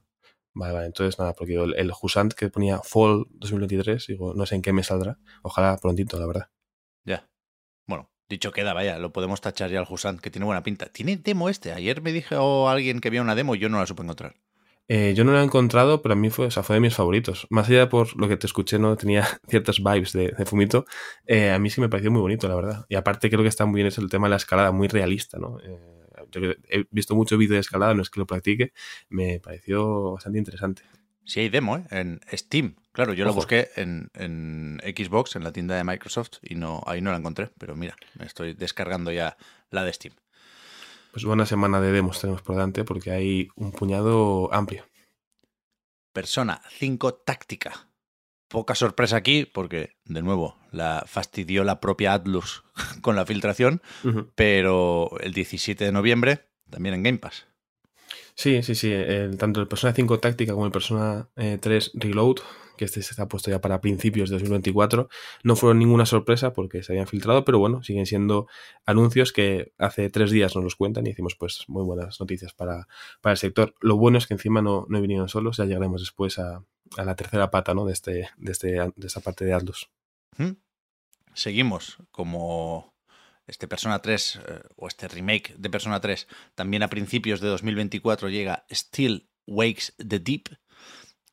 Vale, 0.53 0.73
vale, 0.73 0.85
entonces 0.85 1.19
nada, 1.19 1.33
porque 1.33 1.55
el, 1.55 1.75
el 1.75 1.91
Husant 2.01 2.33
que 2.33 2.49
ponía 2.49 2.79
Fall 2.79 3.25
2023, 3.31 4.07
digo, 4.07 4.33
no 4.33 4.45
sé 4.45 4.55
en 4.55 4.61
qué 4.61 4.71
me 4.71 4.83
saldrá. 4.83 5.19
Ojalá 5.43 5.77
prontito, 5.77 6.17
la 6.17 6.27
verdad. 6.27 6.49
Ya. 7.03 7.29
Bueno, 7.87 8.09
dicho 8.29 8.53
queda, 8.53 8.73
vaya, 8.73 8.97
lo 8.97 9.11
podemos 9.11 9.41
tachar 9.41 9.69
ya 9.69 9.79
al 9.79 9.87
Husant, 9.89 10.21
que 10.21 10.31
tiene 10.31 10.45
buena 10.45 10.63
pinta. 10.63 10.85
¿Tiene 10.85 11.17
demo 11.17 11.49
este? 11.49 11.73
Ayer 11.73 12.01
me 12.01 12.13
dijo 12.13 12.69
alguien 12.69 13.01
que 13.01 13.09
había 13.09 13.21
una 13.21 13.35
demo 13.35 13.55
y 13.55 13.59
yo 13.59 13.67
no 13.67 13.79
la 13.79 13.85
supe 13.85 14.03
encontrar. 14.03 14.37
Eh, 14.87 15.13
yo 15.15 15.23
no 15.23 15.31
lo 15.31 15.39
he 15.39 15.43
encontrado, 15.43 16.01
pero 16.01 16.13
a 16.13 16.15
mí 16.15 16.29
fue, 16.29 16.45
o 16.47 16.51
sea, 16.51 16.61
fue 16.63 16.75
de 16.75 16.79
mis 16.79 16.95
favoritos. 16.95 17.47
Más 17.49 17.67
allá 17.67 17.79
de 17.79 17.87
por 17.87 18.15
lo 18.19 18.27
que 18.27 18.37
te 18.37 18.45
escuché, 18.45 18.77
no 18.77 18.95
tenía 18.95 19.25
ciertas 19.49 19.79
vibes 19.79 20.13
de, 20.13 20.31
de 20.37 20.45
Fumito. 20.45 20.85
eh, 21.25 21.51
a 21.51 21.59
mí 21.59 21.69
sí 21.69 21.81
me 21.81 21.89
pareció 21.89 22.11
muy 22.11 22.21
bonito, 22.21 22.47
la 22.47 22.55
verdad. 22.55 22.85
Y 22.89 22.95
aparte 22.95 23.29
creo 23.29 23.41
que 23.41 23.49
está 23.49 23.65
muy 23.65 23.77
bien 23.77 23.87
eso 23.87 24.01
el 24.01 24.09
tema 24.09 24.27
de 24.27 24.31
la 24.31 24.35
escalada, 24.37 24.71
muy 24.71 24.87
realista, 24.87 25.37
¿no? 25.39 25.59
Eh, 25.59 25.79
yo 26.31 26.41
he 26.69 26.85
visto 26.91 27.15
mucho 27.15 27.37
vídeo 27.37 27.55
de 27.55 27.61
escalada, 27.61 27.93
no 27.93 28.01
es 28.01 28.09
que 28.09 28.19
lo 28.19 28.25
practique, 28.25 28.73
me 29.09 29.39
pareció 29.39 30.13
bastante 30.13 30.39
interesante. 30.39 30.83
Sí 31.25 31.39
hay 31.39 31.49
demo, 31.49 31.77
¿eh? 31.77 31.83
En 31.89 32.19
Steam. 32.31 32.75
Claro, 32.91 33.13
yo 33.13 33.25
lo 33.25 33.33
busqué 33.33 33.69
en, 33.75 34.09
en 34.13 34.79
Xbox, 34.95 35.35
en 35.35 35.43
la 35.43 35.51
tienda 35.51 35.75
de 35.75 35.83
Microsoft, 35.83 36.37
y 36.41 36.55
no 36.55 36.81
ahí 36.85 37.01
no 37.01 37.11
la 37.11 37.17
encontré. 37.17 37.49
Pero 37.57 37.75
mira, 37.75 37.95
me 38.17 38.25
estoy 38.25 38.53
descargando 38.53 39.11
ya 39.11 39.35
la 39.71 39.83
de 39.83 39.91
Steam. 39.91 40.13
Pues 41.15 41.23
buena 41.23 41.45
semana 41.45 41.79
de 41.79 41.93
demos 41.93 42.19
tenemos 42.19 42.41
por 42.41 42.55
delante 42.55 42.83
porque 42.83 43.11
hay 43.11 43.47
un 43.55 43.71
puñado 43.71 44.53
amplio. 44.53 44.83
Persona 46.11 46.61
5 46.77 47.13
Táctica. 47.13 47.87
Poca 48.49 48.75
sorpresa 48.75 49.15
aquí, 49.15 49.45
porque, 49.45 49.95
de 50.03 50.21
nuevo, 50.21 50.57
la 50.71 51.05
fastidió 51.07 51.63
la 51.63 51.79
propia 51.79 52.13
Atlus 52.13 52.65
con 53.01 53.15
la 53.15 53.25
filtración, 53.25 53.81
pero 54.35 55.09
el 55.21 55.31
17 55.31 55.85
de 55.85 55.93
noviembre 55.93 56.49
también 56.69 56.95
en 56.95 57.03
Game 57.03 57.17
Pass. 57.19 57.47
Sí, 58.35 58.61
sí, 58.61 58.75
sí. 58.75 58.91
el- 58.91 59.37
tanto 59.37 59.61
el 59.61 59.69
Persona 59.69 59.93
5 59.93 60.19
Táctica 60.19 60.51
como 60.51 60.65
el 60.65 60.73
Persona 60.73 61.29
eh, 61.37 61.57
3 61.61 61.91
Reload, 61.93 62.39
que 62.75 62.85
este 62.85 63.01
se 63.01 63.11
está 63.11 63.27
puesto 63.27 63.51
ya 63.51 63.61
para 63.61 63.81
principios 63.81 64.29
de 64.29 64.35
2024, 64.35 65.09
no 65.43 65.55
fueron 65.55 65.79
ninguna 65.79 66.05
sorpresa 66.05 66.53
porque 66.53 66.83
se 66.83 66.93
habían 66.93 67.07
filtrado, 67.07 67.45
pero 67.45 67.59
bueno, 67.59 67.83
siguen 67.83 68.05
siendo 68.05 68.47
anuncios 68.85 69.31
que 69.31 69.73
hace 69.77 70.09
tres 70.09 70.31
días 70.31 70.55
nos 70.55 70.63
los 70.63 70.75
cuentan 70.75 71.05
y 71.05 71.09
decimos, 71.09 71.35
pues, 71.35 71.65
muy 71.67 71.83
buenas 71.83 72.19
noticias 72.19 72.53
para, 72.53 72.87
para 73.21 73.31
el 73.31 73.37
sector. 73.37 73.75
Lo 73.81 73.97
bueno 73.97 74.17
es 74.17 74.27
que 74.27 74.33
encima 74.33 74.61
no, 74.61 74.85
no 74.89 75.01
vinieron 75.01 75.29
solos, 75.29 75.57
ya 75.57 75.65
llegaremos 75.65 76.01
después 76.01 76.39
a, 76.39 76.63
a 76.97 77.05
la 77.05 77.15
tercera 77.15 77.51
pata 77.51 77.73
¿no? 77.73 77.85
de, 77.85 77.93
este, 77.93 78.29
de, 78.37 78.51
este, 78.51 78.77
esta 79.03 79.21
parte 79.21 79.45
de 79.45 79.53
Atlus. 79.53 79.89
Seguimos 81.33 81.97
como 82.11 82.93
este 83.47 83.67
Persona 83.67 84.01
3 84.01 84.39
eh, 84.47 84.61
o 84.75 84.87
este 84.87 85.07
remake 85.07 85.55
de 85.57 85.69
Persona 85.69 85.99
3 85.99 86.27
también 86.55 86.83
a 86.83 86.89
principios 86.89 87.41
de 87.41 87.47
2024 87.49 88.29
llega 88.29 88.65
Still 88.71 89.29
Wakes 89.45 89.93
the 89.97 90.19
Deep 90.19 90.49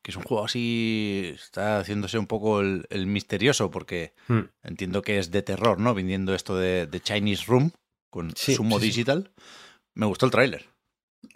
que 0.03 0.11
es 0.11 0.17
un 0.17 0.23
juego 0.23 0.43
así, 0.43 1.31
está 1.33 1.79
haciéndose 1.79 2.19
un 2.19 2.27
poco 2.27 2.59
el, 2.59 3.07
misterioso, 3.07 3.71
porque 3.71 4.13
hmm. 4.27 4.41
entiendo 4.63 5.01
que 5.01 5.17
es 5.17 5.31
de 5.31 5.41
terror, 5.41 5.79
¿no? 5.79 5.95
Viniendo 5.95 6.35
esto 6.35 6.57
de, 6.57 6.89
Chinese 7.01 7.45
Room 7.47 7.71
con 8.09 8.35
Sumo 8.35 8.79
Digital. 8.79 9.31
Me 9.95 10.05
gustó 10.05 10.25
el 10.25 10.31
tráiler. 10.33 10.65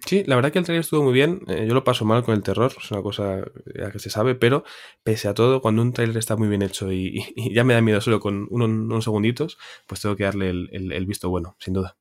Sí, 0.05 0.25
la 0.25 0.35
verdad 0.35 0.51
que 0.51 0.59
el 0.59 0.65
tráiler 0.65 0.81
estuvo 0.81 1.01
muy 1.01 1.13
bien. 1.13 1.43
Eh, 1.47 1.65
yo 1.65 1.73
lo 1.73 1.85
paso 1.85 2.03
mal 2.03 2.23
con 2.23 2.35
el 2.35 2.43
terror, 2.43 2.73
es 2.77 2.91
una 2.91 3.01
cosa 3.01 3.41
ya 3.73 3.89
que 3.89 3.99
se 3.99 4.09
sabe, 4.09 4.35
pero 4.35 4.65
pese 5.01 5.29
a 5.29 5.33
todo, 5.33 5.61
cuando 5.61 5.81
un 5.81 5.93
tráiler 5.93 6.17
está 6.17 6.35
muy 6.35 6.49
bien 6.49 6.61
hecho 6.61 6.91
y, 6.91 7.23
ya 7.53 7.63
me 7.63 7.73
da 7.73 7.81
miedo 7.81 8.01
solo 8.01 8.19
con 8.19 8.47
unos, 8.49 9.05
segunditos, 9.05 9.57
pues 9.87 10.01
tengo 10.01 10.17
que 10.17 10.25
darle 10.25 10.49
el, 10.49 10.91
el 10.91 11.05
visto 11.05 11.29
bueno, 11.29 11.55
sin 11.59 11.73
duda. 11.73 11.97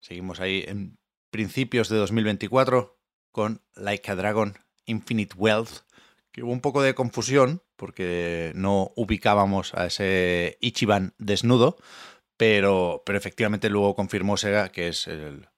Seguimos 0.00 0.38
ahí 0.38 0.64
en 0.68 0.96
principios 1.32 1.88
de 1.88 1.96
2024 1.96 3.00
con 3.32 3.62
Like 3.74 4.12
a 4.12 4.14
Dragon 4.14 4.65
Infinite 4.86 5.34
Wealth, 5.36 5.84
que 6.32 6.42
hubo 6.42 6.52
un 6.52 6.60
poco 6.60 6.82
de 6.82 6.94
confusión 6.94 7.62
porque 7.76 8.52
no 8.54 8.92
ubicábamos 8.96 9.74
a 9.74 9.86
ese 9.86 10.56
Ichiban 10.60 11.14
desnudo, 11.18 11.76
pero, 12.36 13.02
pero 13.04 13.18
efectivamente 13.18 13.70
luego 13.70 13.94
confirmó 13.94 14.36
Sega 14.36 14.70
que 14.70 14.88
es 14.88 15.06
el 15.06 15.48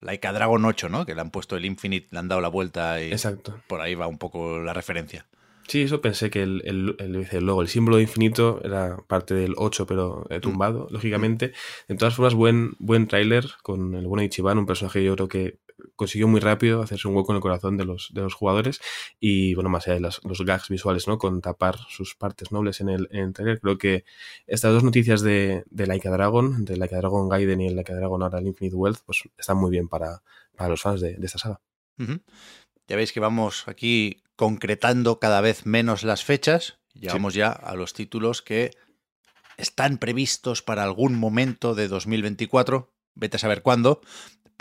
Laika 0.00 0.32
Dragon 0.32 0.64
8, 0.64 0.88
¿no? 0.88 1.06
Que 1.06 1.14
le 1.14 1.20
han 1.20 1.30
puesto 1.30 1.56
el 1.56 1.64
Infinite, 1.64 2.08
le 2.10 2.18
han 2.18 2.28
dado 2.28 2.40
la 2.40 2.48
vuelta 2.48 3.02
y 3.02 3.12
Exacto. 3.12 3.60
por 3.68 3.80
ahí 3.80 3.94
va 3.94 4.06
un 4.06 4.18
poco 4.18 4.58
la 4.60 4.74
referencia. 4.74 5.26
Sí, 5.68 5.82
eso 5.82 6.00
pensé 6.00 6.28
que 6.28 6.42
el, 6.42 6.60
el, 6.64 7.26
el, 7.30 7.44
logo, 7.44 7.62
el 7.62 7.68
símbolo 7.68 7.96
de 7.96 8.02
infinito 8.02 8.60
era 8.64 8.96
parte 9.06 9.34
del 9.34 9.54
8, 9.56 9.86
pero 9.86 10.26
eh, 10.28 10.40
tumbado, 10.40 10.88
mm. 10.90 10.92
lógicamente. 10.92 11.52
De 11.88 11.94
todas 11.94 12.14
formas, 12.14 12.34
buen, 12.34 12.72
buen 12.78 13.06
tráiler 13.06 13.46
con 13.62 13.94
el 13.94 14.06
bueno 14.06 14.24
Ichiban, 14.24 14.58
un 14.58 14.66
personaje 14.66 15.04
yo 15.04 15.14
creo 15.14 15.28
que 15.28 15.60
consiguió 15.96 16.28
muy 16.28 16.40
rápido 16.40 16.82
hacerse 16.82 17.08
un 17.08 17.16
hueco 17.16 17.32
en 17.32 17.36
el 17.36 17.42
corazón 17.42 17.76
de 17.76 17.84
los, 17.84 18.10
de 18.12 18.22
los 18.22 18.34
jugadores 18.34 18.80
y 19.20 19.54
bueno, 19.54 19.70
más 19.70 19.86
allá 19.86 19.94
de 19.94 20.00
los 20.00 20.42
gags 20.44 20.68
visuales, 20.68 21.08
¿no? 21.08 21.18
Con 21.18 21.40
tapar 21.40 21.78
sus 21.88 22.14
partes 22.14 22.52
nobles 22.52 22.80
en 22.80 22.88
el, 22.88 23.08
en 23.10 23.32
trailer, 23.32 23.60
creo 23.60 23.78
que 23.78 24.04
estas 24.46 24.72
dos 24.72 24.84
noticias 24.84 25.22
de, 25.22 25.64
de 25.70 25.86
Laika 25.86 26.10
Dragon, 26.10 26.64
de 26.64 26.76
Laika 26.76 26.96
Dragon 26.96 27.28
Gaiden 27.28 27.60
y 27.60 27.68
el 27.68 27.76
Laika 27.76 27.94
Dragon 27.94 28.22
ahora 28.22 28.38
el 28.38 28.46
Infinite 28.46 28.76
Wealth, 28.76 29.00
pues 29.04 29.22
están 29.36 29.56
muy 29.56 29.70
bien 29.70 29.88
para, 29.88 30.22
para 30.56 30.70
los 30.70 30.82
fans 30.82 31.00
de, 31.00 31.14
de 31.14 31.26
esta 31.26 31.38
saga. 31.38 31.60
Ya 32.88 32.96
veis 32.96 33.12
que 33.12 33.20
vamos 33.20 33.68
aquí 33.68 34.22
concretando 34.36 35.20
cada 35.20 35.40
vez 35.40 35.66
menos 35.66 36.02
las 36.02 36.24
fechas. 36.24 36.78
Llegamos 36.94 37.34
ya 37.34 37.50
a 37.50 37.74
los 37.74 37.92
títulos 37.92 38.42
que 38.42 38.70
están 39.56 39.98
previstos 39.98 40.62
para 40.62 40.82
algún 40.82 41.14
momento 41.14 41.74
de 41.74 41.88
2024. 41.88 42.92
Vete 43.14 43.36
a 43.36 43.40
saber 43.40 43.62
cuándo 43.62 44.00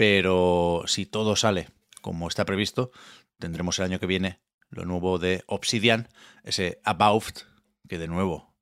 pero 0.02 0.82
si 0.88 1.06
todo 1.06 1.36
sale 1.36 1.68
como 2.02 2.28
está 2.28 2.44
previsto, 2.44 2.90
tendremos 3.38 3.78
el 3.78 3.86
año 3.86 4.00
que 4.00 4.08
viene 4.08 4.40
lo 4.72 4.84
nuevo 4.84 5.20
de 5.20 5.44
Obsidian, 5.46 6.10
ese 6.44 6.82
About, 6.84 7.42
que 7.88 8.00
de 8.00 8.08
nuevo 8.08 8.56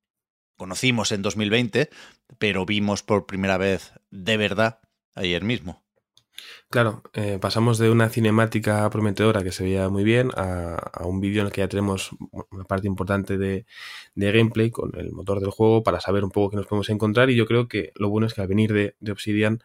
conocimos 0.58 1.14
en 1.14 1.22
2020, 1.22 1.90
pero 2.40 2.66
vimos 2.66 3.04
por 3.04 3.26
primera 3.26 3.58
vez 3.58 3.94
de 4.12 4.36
verdad 4.36 4.82
ayer 5.16 5.46
mismo. 5.46 5.82
Claro, 6.70 7.04
eh, 7.14 7.40
pasamos 7.40 7.78
de 7.78 7.90
una 7.90 8.10
cinemática 8.10 8.90
prometedora 8.90 9.42
que 9.42 9.54
se 9.54 9.64
veía 9.64 9.88
muy 9.88 10.04
bien 10.04 10.32
a, 10.36 11.04
un 11.06 11.22
vídeo 11.22 11.42
en 11.42 11.48
el 11.48 11.54
que 11.54 11.62
ya 11.62 11.70
tenemos 11.70 12.12
una 12.52 12.66
parte 12.66 12.88
importante 12.88 13.38
de, 13.38 13.66
gameplay 14.14 14.72
con 14.72 14.92
el 15.00 15.14
motor 15.14 15.40
del 15.40 15.52
juego 15.52 15.84
para 15.84 16.02
saber 16.02 16.26
un 16.26 16.32
poco 16.32 16.52
qué 16.52 16.58
nos 16.58 16.68
podemos 16.68 16.90
encontrar 16.90 17.30
y 17.30 17.36
yo 17.36 17.46
creo 17.46 17.70
que 17.70 17.94
lo 17.96 18.10
bueno 18.10 18.28
es 18.28 18.34
que 18.34 18.42
al 18.42 18.48
venir 18.48 18.74
de, 18.74 18.96
de 19.00 19.12
Obsidian 19.14 19.64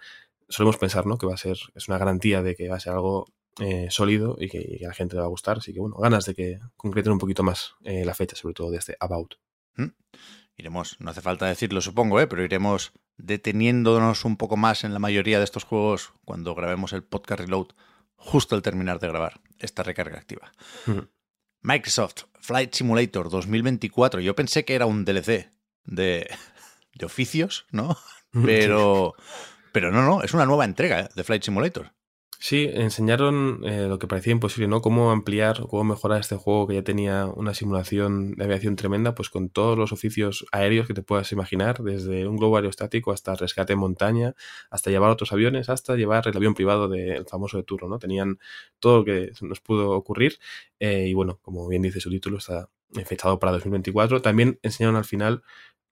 solemos 0.54 0.76
pensar, 0.76 1.06
¿no? 1.06 1.18
Que 1.18 1.26
va 1.26 1.34
a 1.34 1.38
ser, 1.38 1.58
es 1.74 1.88
una 1.88 1.98
garantía 1.98 2.42
de 2.42 2.54
que 2.54 2.68
va 2.68 2.76
a 2.76 2.80
ser 2.80 2.92
algo 2.92 3.26
eh, 3.60 3.88
sólido 3.90 4.36
y 4.38 4.48
que, 4.48 4.80
a 4.84 4.88
la 4.88 4.94
gente 4.94 5.16
le 5.16 5.20
va 5.20 5.26
a 5.26 5.30
gustar. 5.30 5.58
Así 5.58 5.72
que, 5.72 5.80
bueno, 5.80 5.96
ganas 5.96 6.24
de 6.26 6.34
que 6.34 6.60
concreten 6.76 7.12
un 7.12 7.18
poquito 7.18 7.42
más 7.42 7.74
eh, 7.84 8.04
la 8.04 8.14
fecha, 8.14 8.36
sobre 8.36 8.54
todo 8.54 8.70
de 8.70 8.78
este 8.78 8.96
About. 9.00 9.34
¿Mm? 9.76 9.88
Iremos, 10.56 10.96
no 11.00 11.10
hace 11.10 11.20
falta 11.20 11.46
decirlo, 11.46 11.80
supongo, 11.80 12.20
¿eh? 12.20 12.28
pero 12.28 12.44
iremos 12.44 12.92
deteniéndonos 13.16 14.24
un 14.24 14.36
poco 14.36 14.56
más 14.56 14.84
en 14.84 14.92
la 14.92 15.00
mayoría 15.00 15.38
de 15.38 15.44
estos 15.44 15.64
juegos 15.64 16.12
cuando 16.24 16.54
grabemos 16.54 16.92
el 16.92 17.02
podcast 17.02 17.40
Reload 17.40 17.68
justo 18.14 18.54
al 18.54 18.62
terminar 18.62 19.00
de 19.00 19.08
grabar 19.08 19.40
esta 19.58 19.82
recarga 19.82 20.18
activa. 20.18 20.52
Microsoft 21.60 22.24
Flight 22.40 22.72
Simulator 22.74 23.30
2024. 23.30 24.20
Yo 24.20 24.36
pensé 24.36 24.64
que 24.64 24.74
era 24.74 24.86
un 24.86 25.04
DLC 25.04 25.50
de, 25.84 26.28
de 26.94 27.06
oficios, 27.06 27.66
¿no? 27.70 27.96
Pero, 28.44 29.14
pero 29.74 29.90
no, 29.90 30.04
no, 30.04 30.22
es 30.22 30.32
una 30.32 30.46
nueva 30.46 30.64
entrega 30.64 31.00
¿eh? 31.00 31.08
de 31.16 31.24
Flight 31.24 31.42
Simulator. 31.42 31.90
Sí, 32.38 32.70
enseñaron 32.72 33.62
eh, 33.64 33.86
lo 33.88 33.98
que 33.98 34.06
parecía 34.06 34.30
imposible, 34.30 34.68
¿no? 34.68 34.80
Cómo 34.82 35.10
ampliar, 35.10 35.66
cómo 35.68 35.82
mejorar 35.82 36.20
este 36.20 36.36
juego 36.36 36.68
que 36.68 36.74
ya 36.74 36.84
tenía 36.84 37.26
una 37.26 37.54
simulación 37.54 38.36
de 38.36 38.44
aviación 38.44 38.76
tremenda, 38.76 39.16
pues 39.16 39.30
con 39.30 39.48
todos 39.48 39.76
los 39.76 39.90
oficios 39.90 40.46
aéreos 40.52 40.86
que 40.86 40.94
te 40.94 41.02
puedas 41.02 41.32
imaginar, 41.32 41.82
desde 41.82 42.28
un 42.28 42.36
globo 42.36 42.56
aerostático 42.56 43.10
hasta 43.10 43.34
rescate 43.34 43.72
en 43.72 43.80
montaña, 43.80 44.34
hasta 44.70 44.90
llevar 44.90 45.10
otros 45.10 45.32
aviones, 45.32 45.68
hasta 45.68 45.96
llevar 45.96 46.28
el 46.28 46.36
avión 46.36 46.54
privado 46.54 46.88
del 46.88 47.26
famoso 47.26 47.56
de 47.56 47.64
turno, 47.64 47.88
¿no? 47.88 47.98
Tenían 47.98 48.38
todo 48.78 48.98
lo 48.98 49.04
que 49.04 49.32
nos 49.40 49.60
pudo 49.60 49.90
ocurrir 49.90 50.38
eh, 50.78 51.06
y 51.08 51.14
bueno, 51.14 51.40
como 51.42 51.66
bien 51.66 51.82
dice 51.82 51.98
su 51.98 52.10
título, 52.10 52.38
está 52.38 52.68
fechado 53.04 53.40
para 53.40 53.52
2024. 53.52 54.22
También 54.22 54.60
enseñaron 54.62 54.94
al 54.96 55.04
final 55.04 55.42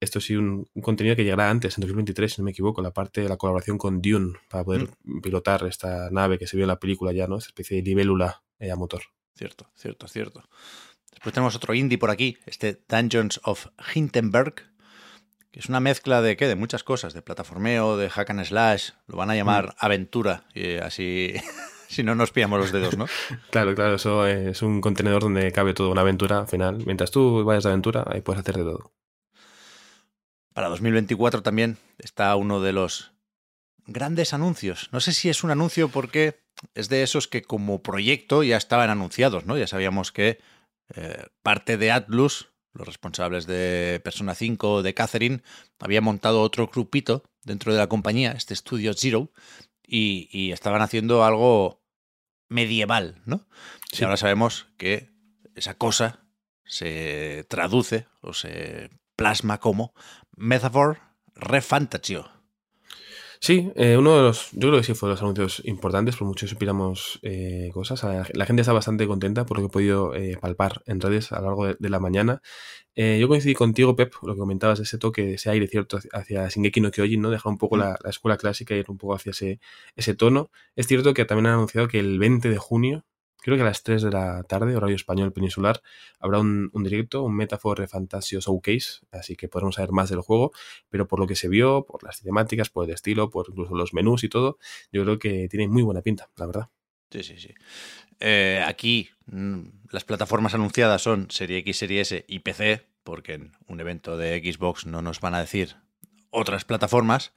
esto 0.02 0.20
sí 0.20 0.36
un, 0.36 0.68
un, 0.74 0.82
contenido 0.82 1.14
que 1.14 1.24
llegará 1.24 1.48
antes, 1.48 1.78
en 1.78 1.82
2023, 1.82 2.34
si 2.34 2.40
no 2.40 2.44
me 2.44 2.50
equivoco, 2.50 2.82
la 2.82 2.92
parte 2.92 3.20
de 3.20 3.28
la 3.28 3.36
colaboración 3.36 3.78
con 3.78 4.02
Dune, 4.02 4.34
para 4.48 4.64
poder 4.64 4.88
mm. 5.04 5.20
pilotar 5.20 5.64
esta 5.64 6.10
nave 6.10 6.38
que 6.38 6.46
se 6.46 6.56
vio 6.56 6.64
en 6.64 6.68
la 6.68 6.80
película 6.80 7.12
ya, 7.12 7.26
¿no? 7.26 7.38
Esta 7.38 7.48
especie 7.48 7.76
de 7.76 7.82
libélula 7.82 8.42
a 8.60 8.76
motor. 8.76 9.02
Cierto, 9.34 9.70
cierto, 9.74 10.08
cierto. 10.08 10.48
Después 11.10 11.32
tenemos 11.32 11.54
otro 11.54 11.74
indie 11.74 11.98
por 11.98 12.10
aquí, 12.10 12.36
este 12.46 12.82
Dungeons 12.88 13.40
of 13.44 13.68
Hindenburg, 13.94 14.54
que 15.50 15.60
es 15.60 15.68
una 15.68 15.80
mezcla 15.80 16.20
de 16.20 16.36
qué, 16.36 16.48
de 16.48 16.56
muchas 16.56 16.82
cosas, 16.82 17.14
de 17.14 17.22
plataformeo, 17.22 17.96
de 17.96 18.10
hack 18.10 18.30
and 18.30 18.44
slash, 18.44 18.90
lo 19.06 19.16
van 19.16 19.30
a 19.30 19.36
llamar 19.36 19.68
mm. 19.68 19.72
aventura, 19.78 20.46
y 20.54 20.76
así 20.76 21.34
si 21.88 22.02
no 22.02 22.14
nos 22.14 22.32
pillamos 22.32 22.58
los 22.58 22.72
dedos, 22.72 22.96
¿no? 22.96 23.06
claro, 23.50 23.74
claro, 23.74 23.94
eso 23.94 24.26
es 24.26 24.62
un 24.62 24.80
contenedor 24.80 25.22
donde 25.22 25.52
cabe 25.52 25.74
toda 25.74 25.90
una 25.90 26.00
aventura 26.00 26.40
al 26.40 26.48
final. 26.48 26.82
Mientras 26.86 27.10
tú 27.10 27.44
vayas 27.44 27.64
de 27.64 27.70
aventura, 27.70 28.04
ahí 28.06 28.20
puedes 28.20 28.40
hacer 28.40 28.56
de 28.56 28.64
todo. 28.64 28.92
Para 30.52 30.68
2024 30.68 31.42
también 31.42 31.78
está 31.98 32.34
uno 32.36 32.60
de 32.60 32.72
los 32.72 33.12
grandes 33.86 34.34
anuncios. 34.34 34.88
No 34.92 35.00
sé 35.00 35.12
si 35.12 35.28
es 35.28 35.44
un 35.44 35.50
anuncio 35.50 35.88
porque 35.88 36.42
es 36.74 36.88
de 36.88 37.02
esos 37.02 37.28
que 37.28 37.42
como 37.42 37.82
proyecto 37.82 38.42
ya 38.42 38.56
estaban 38.56 38.90
anunciados, 38.90 39.46
¿no? 39.46 39.56
Ya 39.56 39.66
sabíamos 39.66 40.12
que 40.12 40.38
eh, 40.94 41.26
parte 41.42 41.76
de 41.76 41.90
Atlus, 41.90 42.50
los 42.72 42.86
responsables 42.86 43.46
de 43.46 44.00
Persona 44.04 44.34
5, 44.34 44.82
de 44.82 44.94
Catherine, 44.94 45.42
había 45.78 46.00
montado 46.00 46.42
otro 46.42 46.68
grupito 46.68 47.24
dentro 47.42 47.72
de 47.72 47.78
la 47.78 47.88
compañía, 47.88 48.32
este 48.32 48.54
Studio 48.54 48.94
Zero, 48.94 49.32
y, 49.84 50.52
estaban 50.52 50.80
haciendo 50.80 51.24
algo 51.24 51.82
medieval, 52.48 53.20
¿no? 53.26 53.46
Y 53.90 54.04
ahora 54.04 54.16
sabemos 54.16 54.68
que 54.78 55.10
esa 55.54 55.74
cosa 55.74 56.24
se 56.64 57.44
traduce 57.48 58.06
o 58.22 58.32
se 58.32 58.90
plasma 59.16 59.58
como 59.58 59.92
Metaphor 60.36 60.98
Refantasio. 61.34 62.30
Sí, 63.44 63.72
eh, 63.74 63.96
uno 63.96 64.16
de 64.16 64.22
los, 64.22 64.52
yo 64.52 64.68
creo 64.68 64.76
que 64.76 64.84
sí 64.84 64.94
fue 64.94 65.08
de 65.08 65.14
los 65.14 65.22
anuncios 65.22 65.62
importantes, 65.64 66.14
por 66.14 66.28
mucho 66.28 66.46
que 66.46 66.50
supiéramos 66.50 67.18
eh, 67.22 67.70
cosas. 67.74 68.04
La, 68.32 68.46
gente 68.46 68.60
está 68.60 68.72
bastante 68.72 69.04
contenta 69.08 69.44
por 69.44 69.58
lo 69.58 69.64
que 69.64 69.66
he 69.66 69.72
podido 69.72 70.14
eh, 70.14 70.38
palpar 70.40 70.82
en 70.86 71.00
redes 71.00 71.32
a 71.32 71.40
lo 71.40 71.46
largo 71.46 71.66
de, 71.74 71.88
la 71.90 71.98
mañana. 71.98 72.40
yo 72.94 73.26
coincidí 73.26 73.54
contigo, 73.54 73.96
Pep, 73.96 74.14
lo 74.22 74.34
que 74.34 74.38
comentabas 74.38 74.78
de 74.78 74.84
ese 74.84 74.96
toque, 74.96 75.34
ese 75.34 75.50
aire 75.50 75.66
cierto 75.66 75.98
hacia 76.12 76.48
Shingeki 76.48 76.80
no 76.80 76.92
Kyojin, 76.92 77.20
¿no? 77.20 77.30
Dejar 77.30 77.50
un 77.50 77.58
poco 77.58 77.74
mm. 77.76 77.80
la, 77.80 77.98
la, 78.04 78.10
escuela 78.10 78.36
clásica 78.36 78.76
y 78.76 78.78
ir 78.78 78.86
un 78.88 78.98
poco 78.98 79.14
hacia 79.14 79.30
ese, 79.30 79.58
ese 79.96 80.14
tono. 80.14 80.52
Es 80.76 80.86
cierto 80.86 81.12
que 81.12 81.24
también 81.24 81.46
han 81.46 81.54
anunciado 81.54 81.88
que 81.88 81.98
el 81.98 82.20
20 82.20 82.48
de 82.48 82.58
junio 82.58 83.04
creo 83.42 83.56
que 83.56 83.62
a 83.62 83.66
las 83.66 83.82
3 83.82 84.02
de 84.02 84.10
la 84.10 84.42
tarde, 84.44 84.76
horario 84.76 84.96
español 84.96 85.32
peninsular, 85.32 85.82
habrá 86.18 86.38
un, 86.38 86.70
directo, 86.82 87.22
un 87.22 87.36
Metaphor 87.36 87.80
de 87.80 87.88
Fantasio 87.88 88.40
Showcase, 88.40 89.04
así 89.10 89.36
que 89.36 89.48
podremos 89.48 89.74
saber 89.74 89.92
más 89.92 90.08
del 90.08 90.20
juego, 90.20 90.52
pero 90.88 91.06
por 91.06 91.18
lo 91.18 91.26
que 91.26 91.36
se 91.36 91.48
vio, 91.48 91.84
por 91.84 92.02
las 92.04 92.18
cinemáticas, 92.18 92.70
por 92.70 92.86
el 92.86 92.94
estilo, 92.94 93.30
por 93.30 93.46
incluso 93.48 93.74
los 93.74 93.92
menús 93.92 94.24
y 94.24 94.28
todo, 94.28 94.58
yo 94.92 95.02
creo 95.02 95.18
que 95.18 95.48
tiene 95.48 95.68
muy 95.68 95.82
buena 95.82 96.02
pinta, 96.02 96.30
la 96.36 96.46
verdad. 96.46 96.68
Sí, 97.10 97.22
sí, 97.22 97.38
sí. 97.38 97.54
Eh, 98.20 98.62
aquí 98.66 99.10
mm, 99.26 99.62
las 99.90 100.04
plataformas 100.04 100.54
anunciadas 100.54 101.02
son 101.02 101.30
Serie 101.30 101.58
X, 101.58 101.78
Serie 101.78 102.00
S 102.00 102.24
y 102.26 102.38
PC, 102.38 102.86
porque 103.02 103.34
en 103.34 103.52
un 103.66 103.80
evento 103.80 104.16
de 104.16 104.40
Xbox 104.40 104.86
no 104.86 105.02
nos 105.02 105.20
van 105.20 105.34
a 105.34 105.40
decir 105.40 105.76
otras 106.30 106.64
plataformas, 106.64 107.32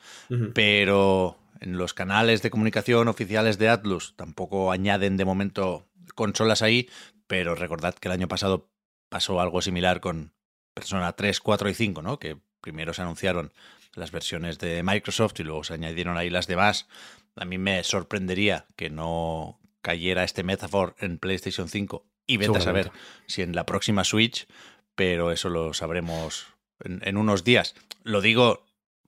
pero 0.54 1.38
en 1.60 1.78
los 1.78 1.94
canales 1.94 2.42
de 2.42 2.50
comunicación 2.50 3.08
oficiales 3.08 3.58
de 3.58 3.70
Atlus 3.70 4.16
tampoco 4.16 4.72
añaden 4.72 5.18
de 5.18 5.26
momento 5.26 5.86
consolas 6.16 6.62
ahí, 6.62 6.90
pero 7.28 7.56
recordad 7.56 7.94
que 7.96 8.08
el 8.08 8.14
año 8.14 8.28
pasado 8.28 8.70
pasó 9.10 9.40
algo 9.40 9.62
similar 9.62 10.00
con 10.00 10.34
Persona 10.74 11.14
3, 11.14 11.40
4 11.40 11.70
y 11.70 11.74
5, 11.74 12.02
¿no? 12.02 12.20
Que 12.20 12.38
primero 12.62 12.94
se 12.94 13.02
anunciaron 13.02 13.54
las 13.94 14.12
versiones 14.12 14.60
de 14.60 14.84
Microsoft 14.84 15.40
y 15.40 15.44
luego 15.44 15.64
se 15.64 15.74
añadieron 15.74 16.18
ahí 16.18 16.30
las 16.30 16.48
demás. 16.48 16.88
A 17.36 17.46
mí 17.46 17.58
me 17.58 17.84
sorprendería 17.84 18.66
que 18.76 18.90
no 18.90 19.60
cayera 19.82 20.24
este 20.24 20.44
Metaphor 20.44 20.96
en 21.00 21.18
PlayStation 21.18 21.70
5 21.70 22.06
y 22.28 22.38
vete 22.38 22.58
a 22.58 22.62
saber 22.62 22.92
si 23.28 23.42
en 23.42 23.56
la 23.56 23.66
próxima 23.66 24.04
Switch, 24.04 24.48
pero 24.96 25.32
eso 25.32 25.50
lo 25.50 25.74
sabremos 25.74 26.48
en, 26.84 27.02
en 27.06 27.18
unos 27.18 27.44
días. 27.44 27.76
Lo 28.04 28.22
digo 28.22 28.66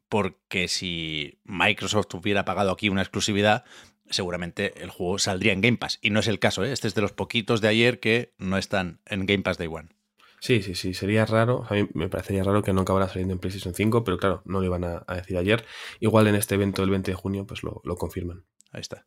porque 0.07 0.67
si 0.67 1.39
Microsoft 1.43 2.13
hubiera 2.13 2.45
pagado 2.45 2.71
aquí 2.71 2.89
una 2.89 3.01
exclusividad, 3.01 3.65
seguramente 4.09 4.81
el 4.83 4.89
juego 4.89 5.19
saldría 5.19 5.53
en 5.53 5.61
Game 5.61 5.77
Pass. 5.77 5.99
Y 6.01 6.09
no 6.09 6.19
es 6.19 6.27
el 6.27 6.39
caso, 6.39 6.63
¿eh? 6.63 6.71
este 6.71 6.87
es 6.87 6.95
de 6.95 7.01
los 7.01 7.13
poquitos 7.13 7.61
de 7.61 7.67
ayer 7.67 7.99
que 7.99 8.33
no 8.37 8.57
están 8.57 8.99
en 9.05 9.25
Game 9.25 9.43
Pass 9.43 9.57
Day 9.57 9.67
One. 9.67 9.89
Sí, 10.39 10.61
sí, 10.61 10.75
sí, 10.75 10.93
sería 10.93 11.25
raro. 11.25 11.65
A 11.69 11.73
mí 11.73 11.87
me 11.93 12.09
parecería 12.09 12.43
raro 12.43 12.61
que 12.61 12.73
no 12.73 12.81
acabara 12.81 13.07
saliendo 13.07 13.33
en 13.33 13.39
PlayStation 13.39 13.73
5, 13.73 14.03
pero 14.03 14.17
claro, 14.17 14.41
no 14.45 14.59
lo 14.59 14.65
iban 14.65 14.83
a, 14.83 15.03
decir 15.15 15.37
ayer. 15.37 15.65
Igual 15.99 16.27
en 16.27 16.35
este 16.35 16.55
evento 16.55 16.83
del 16.83 16.91
20 16.91 17.11
de 17.11 17.15
junio, 17.15 17.47
pues 17.47 17.63
lo, 17.63 17.81
lo 17.83 17.95
confirman. 17.95 18.45
Ahí 18.71 18.81
está. 18.81 19.03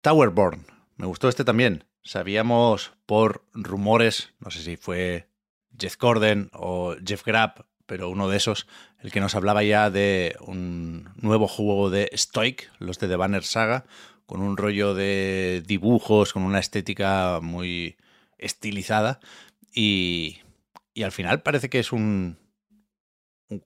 Towerborn. 0.00 0.66
Me 0.96 1.06
gustó 1.06 1.28
este 1.28 1.44
también. 1.44 1.84
Sabíamos 2.02 2.92
por 3.06 3.44
rumores, 3.52 4.34
no 4.40 4.50
sé 4.50 4.62
si 4.62 4.76
fue 4.76 5.28
Jeff 5.78 5.96
Gordon 5.96 6.50
o 6.52 6.96
Jeff 7.04 7.24
Grapp, 7.24 7.60
pero 7.92 8.08
uno 8.08 8.26
de 8.26 8.38
esos, 8.38 8.66
el 9.00 9.12
que 9.12 9.20
nos 9.20 9.34
hablaba 9.34 9.62
ya 9.62 9.90
de 9.90 10.34
un 10.40 11.10
nuevo 11.16 11.46
juego 11.46 11.90
de 11.90 12.10
Stoic, 12.14 12.72
los 12.78 12.98
de 12.98 13.06
The 13.06 13.16
Banner 13.16 13.44
Saga, 13.44 13.84
con 14.24 14.40
un 14.40 14.56
rollo 14.56 14.94
de 14.94 15.62
dibujos, 15.66 16.32
con 16.32 16.42
una 16.42 16.58
estética 16.58 17.40
muy 17.42 17.98
estilizada. 18.38 19.20
Y, 19.74 20.38
y 20.94 21.02
al 21.02 21.12
final 21.12 21.42
parece 21.42 21.68
que 21.68 21.80
es 21.80 21.92
un, 21.92 22.38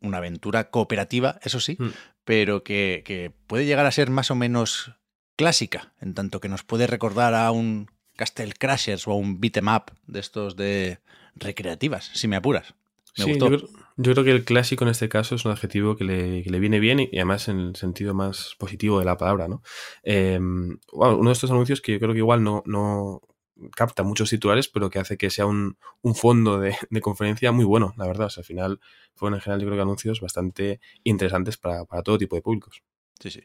una 0.00 0.18
aventura 0.18 0.70
cooperativa, 0.70 1.38
eso 1.44 1.60
sí, 1.60 1.76
mm. 1.78 1.90
pero 2.24 2.64
que, 2.64 3.04
que, 3.06 3.30
puede 3.46 3.64
llegar 3.64 3.86
a 3.86 3.92
ser 3.92 4.10
más 4.10 4.32
o 4.32 4.34
menos 4.34 4.90
clásica, 5.36 5.94
en 6.00 6.14
tanto 6.14 6.40
que 6.40 6.48
nos 6.48 6.64
puede 6.64 6.88
recordar 6.88 7.32
a 7.36 7.52
un 7.52 7.92
Castle 8.16 8.54
Crashers 8.54 9.06
o 9.06 9.12
a 9.12 9.14
un 9.14 9.38
beat'em 9.38 9.68
up 9.68 9.92
de 10.08 10.18
estos 10.18 10.56
de 10.56 10.98
recreativas, 11.36 12.10
si 12.12 12.26
me 12.26 12.34
apuras. 12.34 12.74
Me 13.16 13.24
sí, 13.24 13.30
gustó. 13.30 13.50
Yo, 13.50 13.85
yo, 13.96 14.12
creo, 14.12 14.24
que 14.24 14.30
el 14.30 14.44
clásico 14.44 14.84
en 14.84 14.90
este 14.90 15.08
caso 15.08 15.34
es 15.34 15.44
un 15.44 15.52
adjetivo 15.52 15.96
que 15.96 16.04
le, 16.04 16.42
que 16.42 16.50
le 16.50 16.58
viene 16.58 16.80
bien 16.80 17.00
y, 17.00 17.08
y, 17.12 17.16
además 17.16 17.48
en 17.48 17.60
el 17.60 17.76
sentido 17.76 18.14
más 18.14 18.54
positivo 18.58 18.98
de 18.98 19.04
la 19.04 19.16
palabra, 19.16 19.48
¿no? 19.48 19.62
Eh, 20.02 20.38
bueno, 20.40 21.16
uno 21.18 21.30
de 21.30 21.32
estos 21.32 21.50
anuncios 21.50 21.80
que 21.80 21.92
yo 21.92 21.98
creo 21.98 22.12
que 22.12 22.18
igual 22.18 22.42
no, 22.42 22.62
no 22.66 23.22
capta 23.74 24.02
muchos 24.02 24.30
titulares, 24.30 24.68
pero 24.68 24.90
que 24.90 24.98
hace 24.98 25.16
que 25.16 25.30
sea 25.30 25.46
un, 25.46 25.78
un 26.02 26.14
fondo 26.14 26.58
de, 26.58 26.76
de, 26.90 27.00
conferencia 27.00 27.52
muy 27.52 27.64
bueno, 27.64 27.94
la 27.96 28.06
verdad. 28.06 28.26
O 28.26 28.30
sea, 28.30 28.42
al 28.42 28.46
final 28.46 28.80
fueron 29.14 29.34
en 29.34 29.40
general 29.40 29.60
yo 29.60 29.66
creo 29.66 29.78
que 29.78 29.82
anuncios 29.82 30.20
bastante 30.20 30.80
interesantes 31.04 31.56
para, 31.56 31.84
para 31.84 32.02
todo 32.02 32.18
tipo 32.18 32.36
de 32.36 32.42
públicos. 32.42 32.82
Sí, 33.18 33.30
sí. 33.30 33.42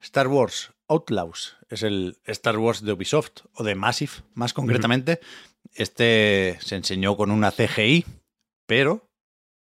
Star 0.00 0.28
Wars 0.28 0.72
Outlaws 0.86 1.56
es 1.68 1.82
el 1.82 2.18
Star 2.24 2.58
Wars 2.58 2.82
de 2.82 2.92
Ubisoft 2.92 3.42
o 3.54 3.64
de 3.64 3.74
Massive, 3.74 4.12
más 4.34 4.52
concretamente. 4.52 5.14
Mm 5.14 5.16
-hmm. 5.16 5.70
Este 5.74 6.58
se 6.60 6.76
enseñó 6.76 7.16
con 7.16 7.30
una 7.30 7.50
CGI, 7.50 8.06
pero, 8.66 9.07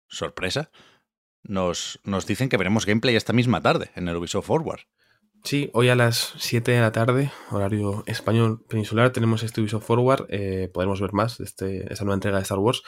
sorpresa, 0.09 0.71
nos, 1.43 2.01
nos 2.05 2.27
dicen 2.27 2.49
que 2.49 2.57
veremos 2.57 2.87
gameplay 2.87 3.17
esta 3.17 3.33
misma 3.33 3.63
tarde 3.63 3.91
en 3.95 4.09
el 4.09 4.17
Ubisoft 4.17 4.47
Forward. 4.47 4.81
Sí, 5.45 5.71
hoy 5.75 5.91
a 5.91 5.95
las 5.95 6.35
7 6.39 6.73
de 6.73 6.81
la 6.81 6.91
tarde, 6.91 7.31
horario 7.53 8.03
español 8.07 8.65
peninsular, 8.69 9.13
tenemos 9.13 9.45
este 9.45 9.61
Ubisoft 9.61 9.87
Forward. 9.87 10.27
Eh, 10.29 10.69
podremos 10.75 11.01
ver 11.01 11.13
más 11.13 11.39
de 11.39 11.45
esta 11.89 12.05
nueva 12.05 12.15
entrega 12.15 12.39
de 12.39 12.43
Star 12.43 12.59
Wars. 12.59 12.83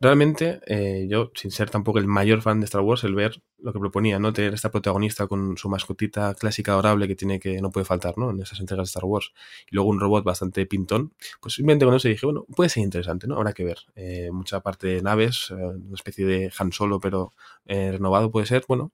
Realmente, 0.00 0.60
eh, 0.66 1.06
yo, 1.08 1.30
sin 1.34 1.50
ser 1.50 1.70
tampoco 1.70 1.98
el 1.98 2.06
mayor 2.06 2.42
fan 2.42 2.60
de 2.60 2.66
Star 2.66 2.82
Wars, 2.82 3.04
el 3.04 3.14
ver 3.14 3.42
lo 3.58 3.72
que 3.72 3.78
proponía, 3.78 4.18
¿no? 4.18 4.32
Tener 4.32 4.52
esta 4.52 4.70
protagonista 4.70 5.26
con 5.26 5.56
su 5.56 5.68
mascotita 5.70 6.34
clásica 6.34 6.72
adorable 6.72 7.08
que 7.08 7.14
tiene 7.16 7.40
que 7.40 7.60
no 7.62 7.70
puede 7.70 7.86
faltar, 7.86 8.18
¿no? 8.18 8.30
En 8.30 8.40
esas 8.40 8.60
entregas 8.60 8.88
de 8.88 8.90
Star 8.90 9.04
Wars. 9.04 9.32
Y 9.70 9.74
luego 9.76 9.88
un 9.90 10.00
robot 10.00 10.24
bastante 10.24 10.66
pintón. 10.66 11.14
Pues 11.40 11.54
simplemente 11.54 11.86
con 11.86 11.94
eso 11.94 12.08
dije, 12.08 12.26
bueno, 12.26 12.44
puede 12.54 12.68
ser 12.70 12.82
interesante, 12.82 13.26
¿no? 13.26 13.36
Habrá 13.36 13.52
que 13.54 13.64
ver. 13.64 13.78
Eh, 13.94 14.30
mucha 14.32 14.60
parte 14.60 14.88
de 14.88 15.02
naves, 15.02 15.50
eh, 15.50 15.54
una 15.54 15.94
especie 15.94 16.26
de 16.26 16.52
Han 16.58 16.72
Solo, 16.72 17.00
pero 17.00 17.32
eh, 17.64 17.92
renovado 17.92 18.30
puede 18.30 18.46
ser. 18.46 18.64
Bueno, 18.68 18.92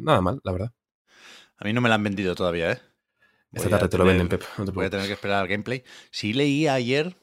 nada 0.00 0.20
mal, 0.22 0.40
la 0.42 0.52
verdad. 0.52 0.72
A 1.58 1.64
mí 1.66 1.72
no 1.72 1.80
me 1.82 1.88
la 1.90 1.96
han 1.96 2.04
vendido 2.04 2.34
todavía, 2.34 2.72
¿eh? 2.72 2.80
Esta 3.52 3.70
tarde 3.70 3.88
te 3.88 3.98
lo 3.98 4.04
venden, 4.04 4.28
Pep. 4.28 4.42
No 4.58 4.64
te 4.64 4.70
voy 4.72 4.86
a 4.86 4.90
tener 4.90 5.06
que 5.06 5.14
esperar 5.14 5.40
al 5.40 5.48
gameplay. 5.48 5.82
Sí 6.10 6.32
leí 6.32 6.68
ayer 6.68 7.16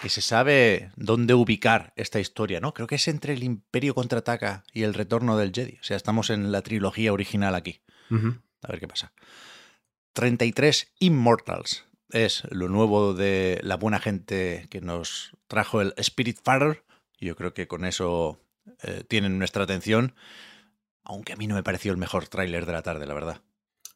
que 0.00 0.08
se 0.08 0.20
sabe 0.22 0.92
dónde 0.96 1.34
ubicar 1.34 1.92
esta 1.96 2.20
historia, 2.20 2.60
¿no? 2.60 2.72
Creo 2.72 2.86
que 2.86 2.96
es 2.96 3.08
entre 3.08 3.32
el 3.32 3.42
Imperio 3.42 3.94
contraataca 3.94 4.64
y 4.72 4.82
el 4.82 4.94
retorno 4.94 5.36
del 5.36 5.52
Jedi. 5.52 5.78
O 5.80 5.84
sea, 5.84 5.96
estamos 5.96 6.30
en 6.30 6.52
la 6.52 6.62
trilogía 6.62 7.12
original 7.12 7.54
aquí. 7.54 7.80
Uh 8.10 8.14
-huh. 8.16 8.40
A 8.62 8.68
ver 8.68 8.80
qué 8.80 8.88
pasa. 8.88 9.12
33 10.12 10.92
Immortals 11.00 11.86
es 12.10 12.42
lo 12.50 12.68
nuevo 12.68 13.14
de 13.14 13.58
la 13.62 13.76
buena 13.76 13.98
gente 13.98 14.66
que 14.70 14.80
nos 14.80 15.32
trajo 15.48 15.80
el 15.80 15.94
Spiritfarer. 16.00 16.84
Yo 17.18 17.34
creo 17.36 17.54
que 17.54 17.66
con 17.66 17.84
eso 17.84 18.40
eh, 18.82 19.04
tienen 19.08 19.38
nuestra 19.38 19.64
atención. 19.64 20.14
Aunque 21.04 21.32
a 21.32 21.36
mí 21.36 21.46
no 21.46 21.54
me 21.54 21.62
pareció 21.62 21.90
el 21.90 21.98
mejor 21.98 22.28
tráiler 22.28 22.66
de 22.66 22.72
la 22.72 22.82
tarde, 22.82 23.06
la 23.06 23.14
verdad. 23.14 23.40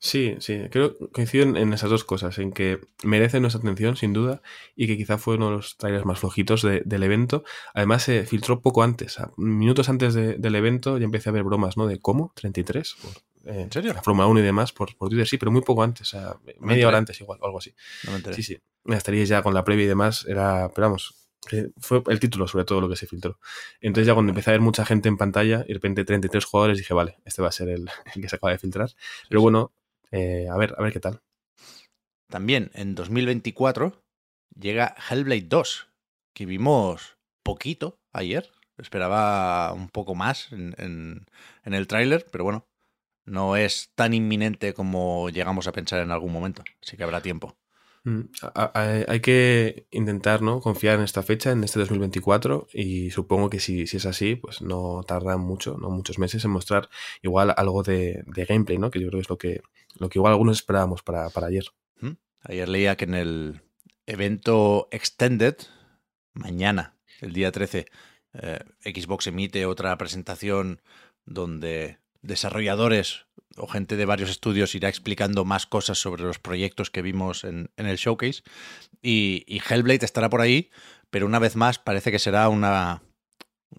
Sí, 0.06 0.36
sí, 0.38 0.60
creo 0.70 0.96
que 0.96 1.08
coinciden 1.08 1.56
en 1.56 1.72
esas 1.72 1.90
dos 1.90 2.04
cosas, 2.04 2.38
en 2.38 2.52
que 2.52 2.80
merece 3.02 3.40
nuestra 3.40 3.60
atención, 3.60 3.96
sin 3.96 4.12
duda, 4.12 4.40
y 4.76 4.86
que 4.86 4.96
quizá 4.96 5.18
fue 5.18 5.34
uno 5.34 5.46
de 5.46 5.56
los 5.56 5.76
trailers 5.78 6.06
más 6.06 6.20
flojitos 6.20 6.62
de, 6.62 6.82
del 6.84 7.02
evento. 7.02 7.42
Además, 7.74 8.04
se 8.04 8.24
filtró 8.24 8.60
poco 8.62 8.84
antes, 8.84 9.18
minutos 9.36 9.88
antes 9.88 10.14
de, 10.14 10.34
del 10.34 10.54
evento, 10.54 10.96
ya 10.98 11.04
empecé 11.04 11.30
a 11.30 11.32
ver 11.32 11.42
bromas, 11.42 11.76
¿no? 11.76 11.88
De 11.88 11.98
cómo, 11.98 12.32
33, 12.36 12.96
por, 13.02 13.10
eh, 13.52 13.62
¿En 13.62 13.72
serio? 13.72 13.92
La 13.94 14.02
Fórmula 14.02 14.28
1 14.28 14.38
y 14.38 14.42
demás 14.44 14.70
por, 14.70 14.96
por, 14.96 15.08
Twitter, 15.08 15.26
sí, 15.26 15.38
pero 15.38 15.50
muy 15.50 15.62
poco 15.62 15.82
antes, 15.82 16.02
o 16.02 16.10
sea, 16.16 16.36
media 16.60 16.86
hora 16.86 16.98
antes 16.98 17.20
igual, 17.20 17.40
o 17.42 17.46
algo 17.46 17.58
así. 17.58 17.74
No 18.04 18.12
me 18.12 18.34
sí, 18.34 18.44
sí, 18.44 18.58
estaríais 18.86 19.28
ya 19.28 19.42
con 19.42 19.54
la 19.54 19.64
previa 19.64 19.86
y 19.86 19.88
demás, 19.88 20.24
era, 20.28 20.70
pero 20.72 20.86
vamos, 20.86 21.26
fue 21.78 22.02
el 22.08 22.20
título 22.20 22.46
sobre 22.46 22.64
todo 22.64 22.80
lo 22.80 22.88
que 22.88 22.96
se 22.96 23.06
filtró. 23.06 23.38
Entonces 23.80 24.06
ya 24.06 24.14
cuando 24.14 24.30
empecé 24.30 24.50
a 24.50 24.52
ver 24.52 24.60
mucha 24.60 24.84
gente 24.84 25.08
en 25.08 25.16
pantalla 25.16 25.64
y 25.64 25.68
de 25.68 25.74
repente 25.74 26.04
33 26.04 26.44
jugadores 26.44 26.78
dije, 26.78 26.94
vale, 26.94 27.18
este 27.24 27.42
va 27.42 27.48
a 27.48 27.52
ser 27.52 27.68
el, 27.68 27.88
el 28.14 28.22
que 28.22 28.28
se 28.28 28.36
acaba 28.36 28.52
de 28.52 28.58
filtrar. 28.58 28.90
Pero 29.28 29.40
bueno, 29.40 29.72
eh, 30.10 30.48
a 30.50 30.56
ver, 30.56 30.74
a 30.78 30.82
ver 30.82 30.92
qué 30.92 31.00
tal. 31.00 31.20
También 32.28 32.70
en 32.74 32.94
2024 32.94 34.04
llega 34.58 34.94
Hellblade 35.08 35.42
2, 35.48 35.88
que 36.34 36.46
vimos 36.46 37.18
poquito 37.42 37.98
ayer. 38.12 38.50
Esperaba 38.78 39.72
un 39.72 39.88
poco 39.88 40.14
más 40.14 40.52
en, 40.52 40.74
en, 40.78 41.26
en 41.64 41.74
el 41.74 41.86
tráiler, 41.86 42.26
pero 42.30 42.44
bueno, 42.44 42.66
no 43.26 43.56
es 43.56 43.90
tan 43.94 44.14
inminente 44.14 44.74
como 44.74 45.30
llegamos 45.30 45.66
a 45.68 45.72
pensar 45.72 46.00
en 46.02 46.12
algún 46.12 46.32
momento. 46.32 46.64
Así 46.82 46.96
que 46.96 47.04
habrá 47.04 47.22
tiempo. 47.22 47.56
Mm, 48.06 48.30
Hay 48.54 49.18
que 49.18 49.88
intentar 49.90 50.40
¿no? 50.40 50.60
confiar 50.60 50.94
en 50.94 51.04
esta 51.04 51.24
fecha, 51.24 51.50
en 51.50 51.64
este 51.64 51.80
2024, 51.80 52.68
y 52.72 53.10
supongo 53.10 53.50
que 53.50 53.58
si, 53.58 53.82
es 53.82 54.06
así, 54.06 54.36
pues 54.36 54.62
no 54.62 55.02
tarda 55.04 55.36
mucho, 55.38 55.76
no 55.76 55.90
muchos 55.90 56.20
meses 56.20 56.44
en 56.44 56.52
mostrar 56.52 56.88
igual 57.20 57.52
algo 57.56 57.82
de, 57.82 58.22
de 58.28 58.44
gameplay, 58.44 58.78
¿no? 58.78 58.92
que 58.92 59.00
yo 59.00 59.08
creo 59.08 59.18
que 59.18 59.22
es 59.22 59.28
lo 59.28 59.38
que, 59.38 59.60
lo 59.98 60.08
que 60.08 60.20
igual 60.20 60.32
algunos 60.32 60.58
esperábamos 60.58 61.02
para, 61.02 61.30
para 61.30 61.48
ayer. 61.48 61.64
¿Mm? 62.00 62.12
Ayer 62.44 62.68
leía 62.68 62.96
que 62.96 63.06
en 63.06 63.14
el 63.14 63.60
evento 64.06 64.86
Extended, 64.92 65.56
mañana, 66.32 66.94
el 67.20 67.32
día 67.32 67.50
13, 67.50 67.86
eh, 68.34 68.60
Xbox 68.84 69.26
emite 69.26 69.66
otra 69.66 69.98
presentación 69.98 70.80
donde 71.24 71.98
desarrolladores 72.22 73.26
o 73.56 73.66
gente 73.66 73.96
de 73.96 74.04
varios 74.04 74.30
estudios 74.30 74.74
irá 74.74 74.88
explicando 74.88 75.44
más 75.44 75.66
cosas 75.66 75.98
sobre 75.98 76.24
los 76.24 76.38
proyectos 76.38 76.90
que 76.90 77.02
vimos 77.02 77.44
en, 77.44 77.70
en 77.76 77.86
el 77.86 77.96
showcase. 77.96 78.42
Y, 79.02 79.44
y, 79.46 79.60
Hellblade 79.60 80.04
estará 80.04 80.28
por 80.28 80.40
ahí, 80.40 80.70
pero 81.10 81.26
una 81.26 81.38
vez 81.38 81.56
más 81.56 81.78
parece 81.78 82.10
que 82.10 82.18
será 82.18 82.48
una, 82.48 83.02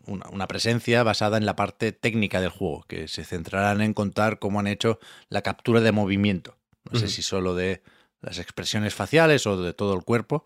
una, 0.06 0.28
una, 0.30 0.48
presencia 0.48 1.04
basada 1.04 1.38
en 1.38 1.46
la 1.46 1.56
parte 1.56 1.92
técnica 1.92 2.42
del 2.42 2.50
juego, 2.50 2.86
que 2.88 3.08
se 3.08 3.24
centrarán 3.24 3.82
en 3.82 3.94
contar 3.94 4.40
cómo 4.40 4.60
han 4.60 4.68
hecho 4.68 5.00
la 5.30 5.42
captura 5.42 5.82
de 5.82 5.92
movimiento. 5.92 6.58
No 6.86 6.92
uh 6.92 7.02
-huh. 7.02 7.08
sé 7.08 7.08
si 7.10 7.22
solo 7.22 7.56
de 7.56 7.82
las 8.22 8.40
expresiones 8.40 8.96
faciales 8.96 9.46
o 9.46 9.62
de 9.62 9.74
todo 9.74 9.94
el 9.94 10.04
cuerpo, 10.04 10.44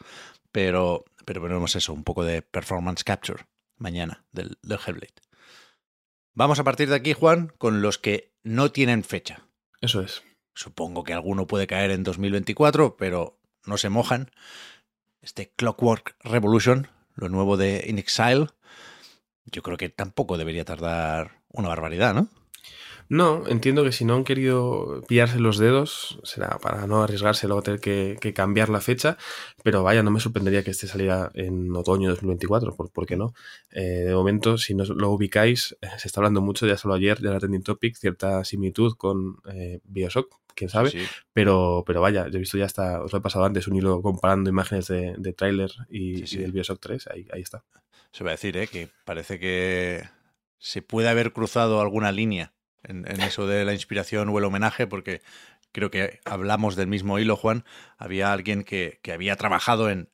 pero, 0.51 1.05
pero 1.25 1.41
veremos 1.41 1.75
eso, 1.75 1.93
un 1.93 2.03
poco 2.03 2.23
de 2.23 2.41
performance 2.41 3.03
capture 3.03 3.45
mañana 3.77 4.23
del, 4.31 4.57
del 4.61 4.79
Hellblade. 4.85 5.13
Vamos 6.33 6.59
a 6.59 6.63
partir 6.63 6.89
de 6.89 6.95
aquí, 6.95 7.13
Juan, 7.13 7.51
con 7.57 7.81
los 7.81 7.97
que 7.97 8.33
no 8.43 8.71
tienen 8.71 9.03
fecha. 9.03 9.47
Eso 9.81 10.01
es. 10.01 10.23
Supongo 10.53 11.03
que 11.03 11.13
alguno 11.13 11.45
puede 11.45 11.67
caer 11.67 11.91
en 11.91 12.03
2024, 12.03 12.95
pero 12.95 13.39
no 13.65 13.77
se 13.77 13.89
mojan. 13.89 14.31
Este 15.21 15.51
Clockwork 15.55 16.15
Revolution, 16.21 16.87
lo 17.15 17.27
nuevo 17.27 17.57
de 17.57 17.83
In 17.87 17.99
Exile, 17.99 18.47
yo 19.45 19.61
creo 19.61 19.77
que 19.77 19.89
tampoco 19.89 20.37
debería 20.37 20.63
tardar 20.63 21.41
una 21.49 21.67
barbaridad, 21.67 22.13
¿no? 22.13 22.29
No, 23.09 23.43
entiendo 23.47 23.83
que 23.83 23.91
si 23.91 24.05
no 24.05 24.15
han 24.15 24.23
querido 24.23 25.01
pillarse 25.05 25.37
los 25.37 25.57
dedos, 25.57 26.19
será 26.23 26.59
para 26.59 26.87
no 26.87 27.03
arriesgarse 27.03 27.45
luego 27.47 27.61
tener 27.61 27.81
que, 27.81 28.17
que 28.21 28.33
cambiar 28.33 28.69
la 28.69 28.79
fecha, 28.79 29.17
pero 29.63 29.83
vaya, 29.83 30.01
no 30.01 30.11
me 30.11 30.21
sorprendería 30.21 30.63
que 30.63 30.71
este 30.71 30.87
saliera 30.87 31.29
en 31.33 31.75
otoño 31.75 32.07
de 32.07 32.13
2024, 32.15 32.73
¿por, 32.73 32.89
por 32.89 33.05
qué 33.05 33.17
no? 33.17 33.33
Eh, 33.71 33.81
de 34.05 34.15
momento, 34.15 34.57
si 34.57 34.75
no 34.75 34.85
lo 34.85 35.09
ubicáis, 35.09 35.75
eh, 35.81 35.87
se 35.97 36.07
está 36.07 36.21
hablando 36.21 36.39
mucho, 36.39 36.65
ya 36.67 36.77
solo 36.77 36.93
ayer, 36.93 37.19
de 37.19 37.29
la 37.31 37.39
trending 37.39 37.63
topic, 37.63 37.97
cierta 37.97 38.45
similitud 38.45 38.93
con 38.95 39.37
eh, 39.51 39.81
Bioshock, 39.83 40.33
quién 40.55 40.69
sabe, 40.69 40.91
Sí. 40.91 40.99
pero, 41.33 41.83
pero 41.85 41.99
vaya, 41.99 42.29
yo 42.29 42.37
he 42.37 42.39
visto 42.39 42.57
ya 42.57 42.65
hasta, 42.65 43.01
os 43.03 43.11
lo 43.11 43.17
he 43.19 43.21
pasado 43.21 43.43
antes, 43.43 43.67
un 43.67 43.75
hilo 43.75 44.01
comparando 44.01 44.49
imágenes 44.49 44.87
de, 44.87 45.15
de 45.17 45.33
tráiler 45.33 45.71
y, 45.89 46.19
Sí, 46.19 46.27
sí. 46.27 46.37
y 46.37 46.41
del 46.43 46.53
Bioshock 46.53 46.79
3, 46.79 47.07
ahí, 47.07 47.27
ahí 47.33 47.41
está. 47.41 47.63
Se 48.13 48.23
va 48.23 48.29
a 48.29 48.33
decir, 48.33 48.55
¿eh? 48.55 48.67
Que 48.67 48.87
parece 49.03 49.37
que 49.37 50.01
se 50.61 50.83
puede 50.83 51.09
haber 51.09 51.33
cruzado 51.33 51.81
alguna 51.81 52.11
línea 52.11 52.53
en, 52.83 53.05
en 53.09 53.19
eso 53.21 53.47
de 53.47 53.65
la 53.65 53.73
inspiración 53.73 54.29
o 54.29 54.37
el 54.37 54.45
homenaje, 54.45 54.85
porque 54.85 55.21
creo 55.71 55.89
que 55.89 56.19
hablamos 56.23 56.75
del 56.75 56.87
mismo 56.87 57.17
hilo, 57.17 57.35
Juan. 57.35 57.65
Había 57.97 58.31
alguien 58.31 58.63
que, 58.63 58.99
que 59.01 59.11
había 59.11 59.35
trabajado 59.35 59.89
en, 59.89 60.09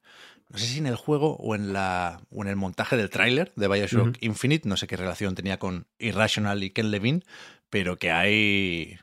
no 0.50 0.58
sé 0.58 0.66
si 0.66 0.80
en 0.80 0.88
el 0.88 0.96
juego 0.96 1.36
o 1.36 1.54
en, 1.54 1.74
la, 1.74 2.22
o 2.32 2.44
en 2.44 2.48
el 2.48 2.56
montaje 2.56 2.96
del 2.96 3.10
tráiler 3.10 3.52
de 3.56 3.68
Bioshock. 3.68 4.18
Infinite, 4.22 4.70
no 4.70 4.78
sé 4.78 4.88
qué 4.88 4.96
relación 4.96 5.36
tenía 5.36 5.60
con 5.60 5.86
Irrational 6.00 6.64
y 6.64 6.70
Ken 6.70 6.92
Levine, 6.92 7.24
pero 7.70 7.98
que 7.98 8.12
hay, 8.12 8.98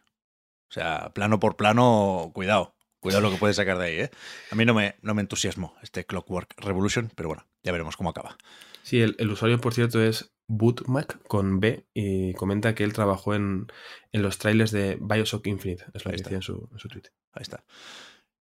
o 0.70 0.72
sea, 0.72 1.11
plano 1.11 1.38
por 1.38 1.57
plano, 1.57 2.30
cuidado. 2.35 2.74
Cuidado 3.00 3.20
lo 3.20 3.30
que 3.30 3.37
puedes 3.37 3.57
sacar 3.57 3.76
de 3.76 3.85
ahí, 3.85 4.00
¿eh? 4.00 4.11
A 4.50 4.54
mí 4.54 4.64
no 4.64 4.72
me, 4.72 4.94
no 5.02 5.12
me 5.12 5.20
entusiasmó 5.20 5.76
este 5.83 6.07
Clockwork 6.07 6.54
Revolution, 6.57 7.12
pero 7.14 7.28
bueno, 7.28 7.46
ya 7.62 7.70
veremos 7.70 7.98
cómo 7.98 8.09
acaba. 8.09 8.38
Sí, 8.83 9.02
el, 9.02 9.14
el 9.18 9.30
usuario, 9.30 9.61
por 9.61 9.74
cierto, 9.74 10.02
es 10.02 10.34
Bootmac 10.46 11.22
con 11.26 11.61
B 11.61 11.87
y 11.94 12.35
comenta 12.35 12.74
que 12.74 12.85
él 12.85 12.92
trabajó 12.92 13.35
en, 13.35 13.66
en 14.12 14.22
los 14.22 14.38
trailers 14.38 14.70
de 14.70 14.98
Bioshock 15.00 15.46
Infinite, 15.46 15.85
es 15.94 16.04
lo 16.04 16.11
Ahí 16.11 16.16
que 16.16 16.22
está. 16.22 16.28
decía 16.30 16.37
en 16.37 16.42
su, 16.42 16.68
en 16.72 16.78
su 16.78 16.88
tweet. 16.88 17.04
Ahí 17.33 17.42
está. 17.42 17.64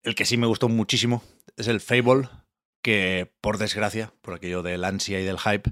El 0.04 0.16
que 0.16 0.26
sí 0.26 0.38
me 0.38 0.48
gustó 0.48 0.68
muchísimo 0.68 1.24
es 1.58 1.68
el 1.68 1.80
Fable, 1.80 2.28
que 2.82 3.32
por 3.42 3.58
desgracia, 3.58 4.14
por 4.22 4.34
aquello 4.34 4.64
del 4.64 4.84
ansia 4.84 5.20
y 5.20 5.24
del 5.24 5.38
hype, 5.40 5.72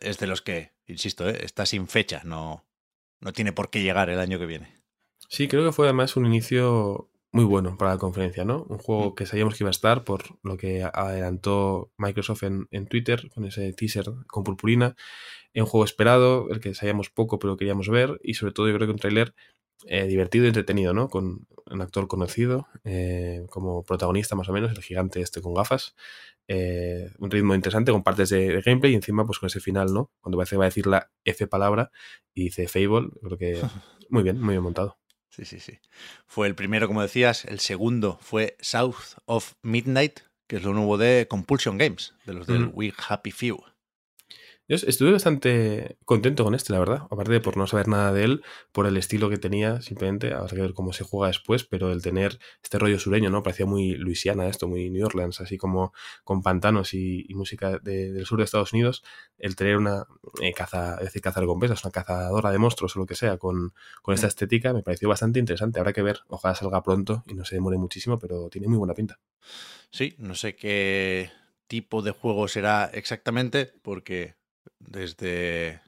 es 0.00 0.18
de 0.18 0.26
los 0.26 0.42
que, 0.42 0.72
insisto, 0.86 1.28
¿eh? 1.28 1.40
está 1.44 1.66
sin 1.66 1.88
fecha, 1.88 2.22
no, 2.24 2.64
no 3.20 3.32
tiene 3.32 3.52
por 3.52 3.70
qué 3.70 3.82
llegar 3.82 4.10
el 4.10 4.20
año 4.20 4.38
que 4.38 4.46
viene. 4.46 4.72
Sí, 5.28 5.48
creo 5.48 5.64
que 5.64 5.72
fue 5.72 5.86
además 5.86 6.16
un 6.16 6.26
inicio 6.26 7.10
muy 7.34 7.44
bueno 7.44 7.76
para 7.76 7.92
la 7.92 7.98
conferencia, 7.98 8.44
¿no? 8.44 8.64
Un 8.68 8.78
juego 8.78 9.10
Mm. 9.10 9.14
que 9.16 9.26
sabíamos 9.26 9.54
que 9.56 9.64
iba 9.64 9.70
a 9.70 9.72
estar 9.72 10.04
por 10.04 10.22
lo 10.44 10.56
que 10.56 10.84
adelantó 10.84 11.92
Microsoft 11.98 12.44
en, 12.44 12.68
en 12.70 12.86
Twitter 12.86 13.30
con 13.34 13.44
ese 13.44 13.72
teaser 13.72 14.06
con 14.28 14.44
purpurina. 14.44 14.96
Un 15.54 15.66
juego 15.66 15.84
esperado, 15.84 16.48
el 16.50 16.60
que 16.60 16.74
sabíamos 16.74 17.10
poco 17.10 17.38
pero 17.38 17.56
queríamos 17.56 17.88
ver 17.88 18.20
y 18.22 18.34
sobre 18.34 18.52
todo 18.52 18.68
yo 18.68 18.74
creo 18.76 18.88
que 18.88 18.92
un 18.92 18.98
tráiler 19.00 19.34
eh, 19.86 20.06
divertido 20.06 20.44
y 20.46 20.48
entretenido, 20.48 20.94
¿no? 20.94 21.08
Con 21.08 21.46
un 21.70 21.82
actor 21.82 22.08
conocido 22.08 22.68
eh, 22.84 23.46
como 23.50 23.84
protagonista 23.84 24.36
más 24.36 24.48
o 24.48 24.52
menos, 24.52 24.72
el 24.72 24.82
gigante 24.82 25.20
este 25.20 25.42
con 25.42 25.54
gafas. 25.54 25.94
Eh, 26.48 27.10
un 27.18 27.30
ritmo 27.30 27.54
interesante 27.54 27.92
con 27.92 28.02
partes 28.04 28.30
de, 28.30 28.48
de 28.48 28.62
gameplay 28.62 28.92
y 28.92 28.96
encima 28.96 29.26
pues 29.26 29.38
con 29.40 29.48
ese 29.48 29.60
final, 29.60 29.92
¿no? 29.94 30.10
Cuando 30.20 30.38
parece 30.38 30.56
que 30.56 30.58
va 30.58 30.64
a 30.66 30.68
decir 30.68 30.86
la 30.86 31.10
F 31.24 31.46
palabra 31.48 31.90
y 32.34 32.44
dice 32.44 32.68
Fable, 32.68 33.10
creo 33.22 33.38
que 33.38 33.62
muy 34.10 34.22
bien, 34.24 34.40
muy 34.40 34.52
bien 34.54 34.62
montado. 34.62 34.98
Sí, 35.34 35.44
sí, 35.44 35.58
sí. 35.58 35.78
Fue 36.26 36.46
el 36.46 36.54
primero, 36.54 36.86
como 36.86 37.02
decías, 37.02 37.44
el 37.44 37.58
segundo 37.58 38.18
fue 38.22 38.56
South 38.60 39.18
of 39.26 39.54
Midnight, 39.62 40.20
que 40.46 40.56
es 40.56 40.62
lo 40.62 40.72
nuevo 40.74 40.96
de 40.96 41.26
Compulsion 41.28 41.76
Games, 41.76 42.14
de 42.24 42.34
los 42.34 42.46
del 42.46 42.66
Mm. 42.66 42.70
We 42.74 42.92
Happy 43.08 43.32
Few. 43.32 43.60
Yo 44.66 44.76
estuve 44.76 45.12
bastante 45.12 45.98
contento 46.06 46.42
con 46.42 46.54
este, 46.54 46.72
la 46.72 46.78
verdad. 46.78 47.02
Aparte 47.10 47.32
de 47.32 47.40
por 47.40 47.58
no 47.58 47.66
saber 47.66 47.86
nada 47.86 48.14
de 48.14 48.24
él, 48.24 48.42
por 48.72 48.86
el 48.86 48.96
estilo 48.96 49.28
que 49.28 49.36
tenía, 49.36 49.82
simplemente, 49.82 50.32
habrá 50.32 50.48
que 50.56 50.62
ver 50.62 50.72
cómo 50.72 50.94
se 50.94 51.04
juega 51.04 51.26
después, 51.28 51.64
pero 51.64 51.92
el 51.92 52.00
tener 52.00 52.38
este 52.62 52.78
rollo 52.78 52.98
sureño, 52.98 53.28
¿no? 53.28 53.42
Parecía 53.42 53.66
muy 53.66 53.94
Luisiana 53.94 54.48
esto, 54.48 54.66
muy 54.66 54.88
New 54.88 55.04
Orleans, 55.04 55.42
así 55.42 55.58
como 55.58 55.92
con 56.24 56.42
pantanos 56.42 56.94
y, 56.94 57.26
y 57.28 57.34
música 57.34 57.78
de- 57.78 58.10
del 58.12 58.24
sur 58.24 58.38
de 58.38 58.44
Estados 58.44 58.72
Unidos. 58.72 59.02
El 59.36 59.54
tener 59.54 59.76
una 59.76 60.06
eh, 60.40 60.54
caza, 60.54 60.94
es 60.96 61.04
decir, 61.04 61.20
caza 61.20 61.40
recompensas, 61.40 61.84
una 61.84 61.92
cazadora 61.92 62.50
de 62.50 62.56
monstruos 62.58 62.96
o 62.96 63.00
lo 63.00 63.06
que 63.06 63.16
sea, 63.16 63.36
con, 63.36 63.74
con 64.00 64.14
esta 64.14 64.28
estética, 64.28 64.72
me 64.72 64.82
pareció 64.82 65.10
bastante 65.10 65.38
interesante. 65.40 65.78
Habrá 65.78 65.92
que 65.92 66.00
ver, 66.02 66.20
ojalá 66.28 66.54
salga 66.54 66.82
pronto 66.82 67.22
y 67.26 67.34
no 67.34 67.44
se 67.44 67.56
demore 67.56 67.76
muchísimo, 67.76 68.18
pero 68.18 68.48
tiene 68.48 68.68
muy 68.68 68.78
buena 68.78 68.94
pinta. 68.94 69.18
Sí, 69.90 70.14
no 70.18 70.34
sé 70.34 70.56
qué 70.56 71.30
tipo 71.66 72.02
de 72.02 72.12
juego 72.12 72.48
será 72.48 72.90
exactamente, 72.92 73.72
porque 73.82 74.36
desde 74.78 75.80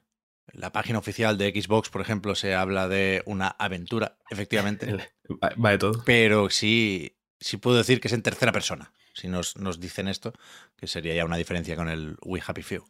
la 0.53 0.71
página 0.71 0.99
oficial 0.99 1.37
de 1.37 1.51
Xbox, 1.51 1.89
por 1.89 2.01
ejemplo, 2.01 2.35
se 2.35 2.55
habla 2.55 2.87
de 2.87 3.21
una 3.25 3.47
aventura, 3.47 4.17
efectivamente. 4.29 5.11
Va, 5.63 5.71
de 5.71 5.77
todo. 5.77 6.03
Pero 6.05 6.49
sí, 6.49 7.17
sí 7.39 7.57
puedo 7.57 7.77
decir 7.77 7.99
que 7.99 8.07
es 8.07 8.13
en 8.13 8.23
tercera 8.23 8.51
persona. 8.51 8.93
Si 9.13 9.27
nos, 9.27 9.57
nos 9.57 9.79
dicen 9.79 10.07
esto, 10.07 10.33
que 10.75 10.87
sería 10.87 11.15
ya 11.15 11.25
una 11.25 11.37
diferencia 11.37 11.75
con 11.75 11.89
el 11.89 12.17
We 12.21 12.41
Happy 12.45 12.61
Few. 12.61 12.85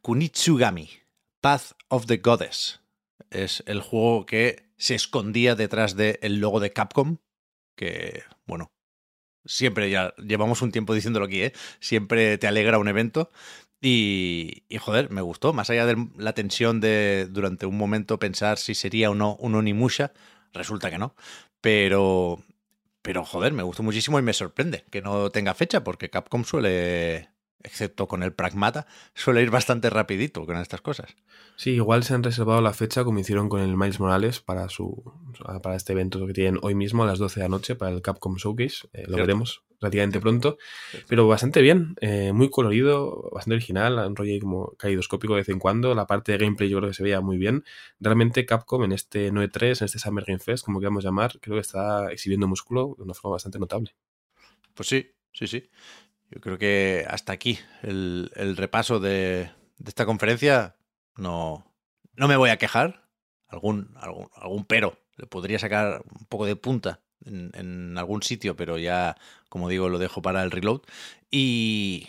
Kunitsugami, 0.00 0.88
Path 1.40 1.72
of 1.88 2.06
the 2.06 2.16
Goddess. 2.16 2.80
Es 3.30 3.62
el 3.66 3.80
juego 3.80 4.26
que 4.26 4.70
se 4.76 4.94
escondía 4.94 5.54
detrás 5.54 5.96
del 5.96 6.40
logo 6.40 6.60
de 6.60 6.72
Capcom, 6.72 7.18
que, 7.76 8.22
bueno, 8.46 8.72
siempre 9.44 9.90
ya 9.90 10.14
llevamos 10.16 10.62
un 10.62 10.72
tiempo 10.72 10.94
diciéndolo 10.94 11.26
aquí, 11.26 11.42
¿eh? 11.42 11.52
Siempre 11.80 12.38
te 12.38 12.46
alegra 12.46 12.78
un 12.78 12.88
evento. 12.88 13.30
Y, 13.84 14.62
y, 14.68 14.78
joder, 14.78 15.10
me 15.10 15.22
gustó. 15.22 15.52
Más 15.52 15.68
allá 15.68 15.84
de 15.86 16.06
la 16.16 16.34
tensión 16.34 16.80
de 16.80 17.26
durante 17.28 17.66
un 17.66 17.76
momento 17.76 18.20
pensar 18.20 18.58
si 18.58 18.76
sería 18.76 19.10
o 19.10 19.14
no 19.16 19.34
un 19.40 19.56
Onimusha, 19.56 20.12
resulta 20.52 20.88
que 20.88 20.98
no. 20.98 21.16
Pero, 21.60 22.44
pero 23.02 23.24
joder, 23.24 23.52
me 23.52 23.64
gustó 23.64 23.82
muchísimo 23.82 24.20
y 24.20 24.22
me 24.22 24.32
sorprende 24.34 24.84
que 24.90 25.02
no 25.02 25.30
tenga 25.30 25.52
fecha, 25.54 25.82
porque 25.82 26.10
Capcom 26.10 26.44
suele, 26.44 27.30
excepto 27.64 28.06
con 28.06 28.22
el 28.22 28.32
Pragmata, 28.32 28.86
suele 29.14 29.42
ir 29.42 29.50
bastante 29.50 29.90
rapidito 29.90 30.46
con 30.46 30.56
estas 30.58 30.80
cosas. 30.80 31.16
Sí, 31.56 31.70
igual 31.72 32.04
se 32.04 32.14
han 32.14 32.22
reservado 32.22 32.60
la 32.60 32.74
fecha 32.74 33.02
como 33.02 33.18
hicieron 33.18 33.48
con 33.48 33.60
el 33.60 33.76
Miles 33.76 33.98
Morales 33.98 34.40
para 34.40 34.68
su 34.68 35.12
para 35.60 35.74
este 35.74 35.92
evento 35.92 36.24
que 36.24 36.32
tienen 36.32 36.60
hoy 36.62 36.76
mismo 36.76 37.02
a 37.02 37.06
las 37.06 37.18
12 37.18 37.40
de 37.40 37.44
la 37.44 37.48
noche 37.48 37.74
para 37.74 37.90
el 37.90 38.00
Capcom 38.00 38.36
Showcase. 38.36 38.86
Eh, 38.92 39.02
lo 39.08 39.14
Cierto. 39.14 39.16
veremos 39.16 39.62
relativamente 39.82 40.20
pronto. 40.20 40.58
Pero 41.08 41.26
bastante 41.26 41.60
bien, 41.60 41.96
eh, 42.00 42.32
muy 42.32 42.48
colorido, 42.50 43.28
bastante 43.32 43.56
original, 43.56 43.98
un 43.98 44.16
rollo 44.16 44.40
como 44.40 44.72
calidoscópico 44.78 45.34
de 45.34 45.40
vez 45.40 45.48
en 45.48 45.58
cuando. 45.58 45.94
La 45.94 46.06
parte 46.06 46.32
de 46.32 46.38
gameplay 46.38 46.70
yo 46.70 46.78
creo 46.78 46.90
que 46.90 46.94
se 46.94 47.02
veía 47.02 47.20
muy 47.20 47.36
bien. 47.36 47.64
Realmente 48.00 48.46
Capcom 48.46 48.84
en 48.84 48.92
este 48.92 49.30
9.3, 49.32 49.80
en 49.80 49.84
este 49.86 49.98
Summer 49.98 50.24
Game 50.24 50.38
Fest, 50.38 50.64
como 50.64 50.80
queramos 50.80 51.04
llamar, 51.04 51.38
creo 51.40 51.56
que 51.56 51.60
está 51.60 52.10
exhibiendo 52.12 52.46
músculo 52.46 52.94
de 52.96 53.04
una 53.04 53.14
forma 53.14 53.34
bastante 53.34 53.58
notable. 53.58 53.94
Pues 54.74 54.88
sí, 54.88 55.10
sí, 55.32 55.46
sí. 55.46 55.68
Yo 56.30 56.40
creo 56.40 56.56
que 56.56 57.04
hasta 57.08 57.32
aquí 57.32 57.58
el, 57.82 58.30
el 58.36 58.56
repaso 58.56 59.00
de, 59.00 59.50
de 59.78 59.88
esta 59.88 60.06
conferencia. 60.06 60.76
No, 61.16 61.66
no 62.14 62.28
me 62.28 62.36
voy 62.36 62.50
a 62.50 62.56
quejar. 62.56 63.02
Algún, 63.48 63.94
algún, 63.96 64.28
algún 64.34 64.64
pero 64.64 64.96
le 65.16 65.26
podría 65.26 65.58
sacar 65.58 66.02
un 66.18 66.24
poco 66.24 66.46
de 66.46 66.56
punta 66.56 67.02
en, 67.26 67.96
algún 67.98 68.22
sitio, 68.22 68.56
pero 68.56 68.78
ya, 68.78 69.16
como 69.48 69.68
digo, 69.68 69.88
lo 69.88 69.98
dejo 69.98 70.22
para 70.22 70.42
el 70.42 70.50
reload. 70.50 70.82
Y, 71.30 72.08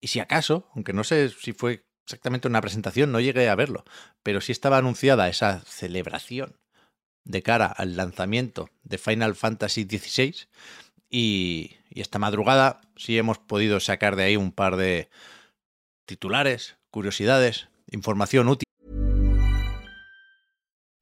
y 0.00 0.08
si 0.08 0.20
acaso, 0.20 0.68
aunque 0.74 0.92
no 0.92 1.04
sé 1.04 1.30
si 1.30 1.52
fue 1.52 1.84
exactamente 2.04 2.48
una 2.48 2.60
presentación, 2.60 3.12
no 3.12 3.20
llegué 3.20 3.48
a 3.48 3.54
verlo, 3.54 3.84
pero 4.22 4.40
sí 4.40 4.52
estaba 4.52 4.78
anunciada 4.78 5.28
esa 5.28 5.60
celebración 5.66 6.56
de 7.24 7.42
cara 7.42 7.66
al 7.66 7.96
lanzamiento 7.96 8.68
de 8.82 8.98
Final 8.98 9.34
Fantasy 9.34 9.84
XVI. 9.84 10.48
Y, 11.08 11.76
y 11.90 12.00
esta 12.00 12.18
madrugada 12.18 12.80
sí 12.96 13.18
hemos 13.18 13.38
podido 13.38 13.80
sacar 13.80 14.16
de 14.16 14.24
ahí 14.24 14.36
un 14.36 14.52
par 14.52 14.76
de 14.76 15.08
titulares, 16.06 16.76
curiosidades, 16.90 17.68
información 17.90 18.48
útil. 18.48 18.71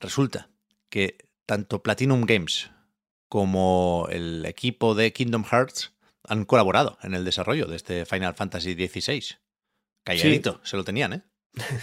Resulta 0.00 0.50
que 0.90 1.18
tanto 1.46 1.82
Platinum 1.82 2.22
Games 2.22 2.70
como 3.28 4.06
el 4.10 4.44
equipo 4.46 4.94
de 4.94 5.12
Kingdom 5.12 5.44
Hearts 5.44 5.94
han 6.24 6.44
colaborado 6.44 6.98
en 7.02 7.14
el 7.14 7.24
desarrollo 7.24 7.66
de 7.66 7.76
este 7.76 8.06
Final 8.06 8.34
Fantasy 8.34 8.74
XVI. 8.74 9.36
Calladito, 10.04 10.60
se 10.64 10.76
lo 10.76 10.84
tenían, 10.84 11.12
¿eh? 11.12 11.22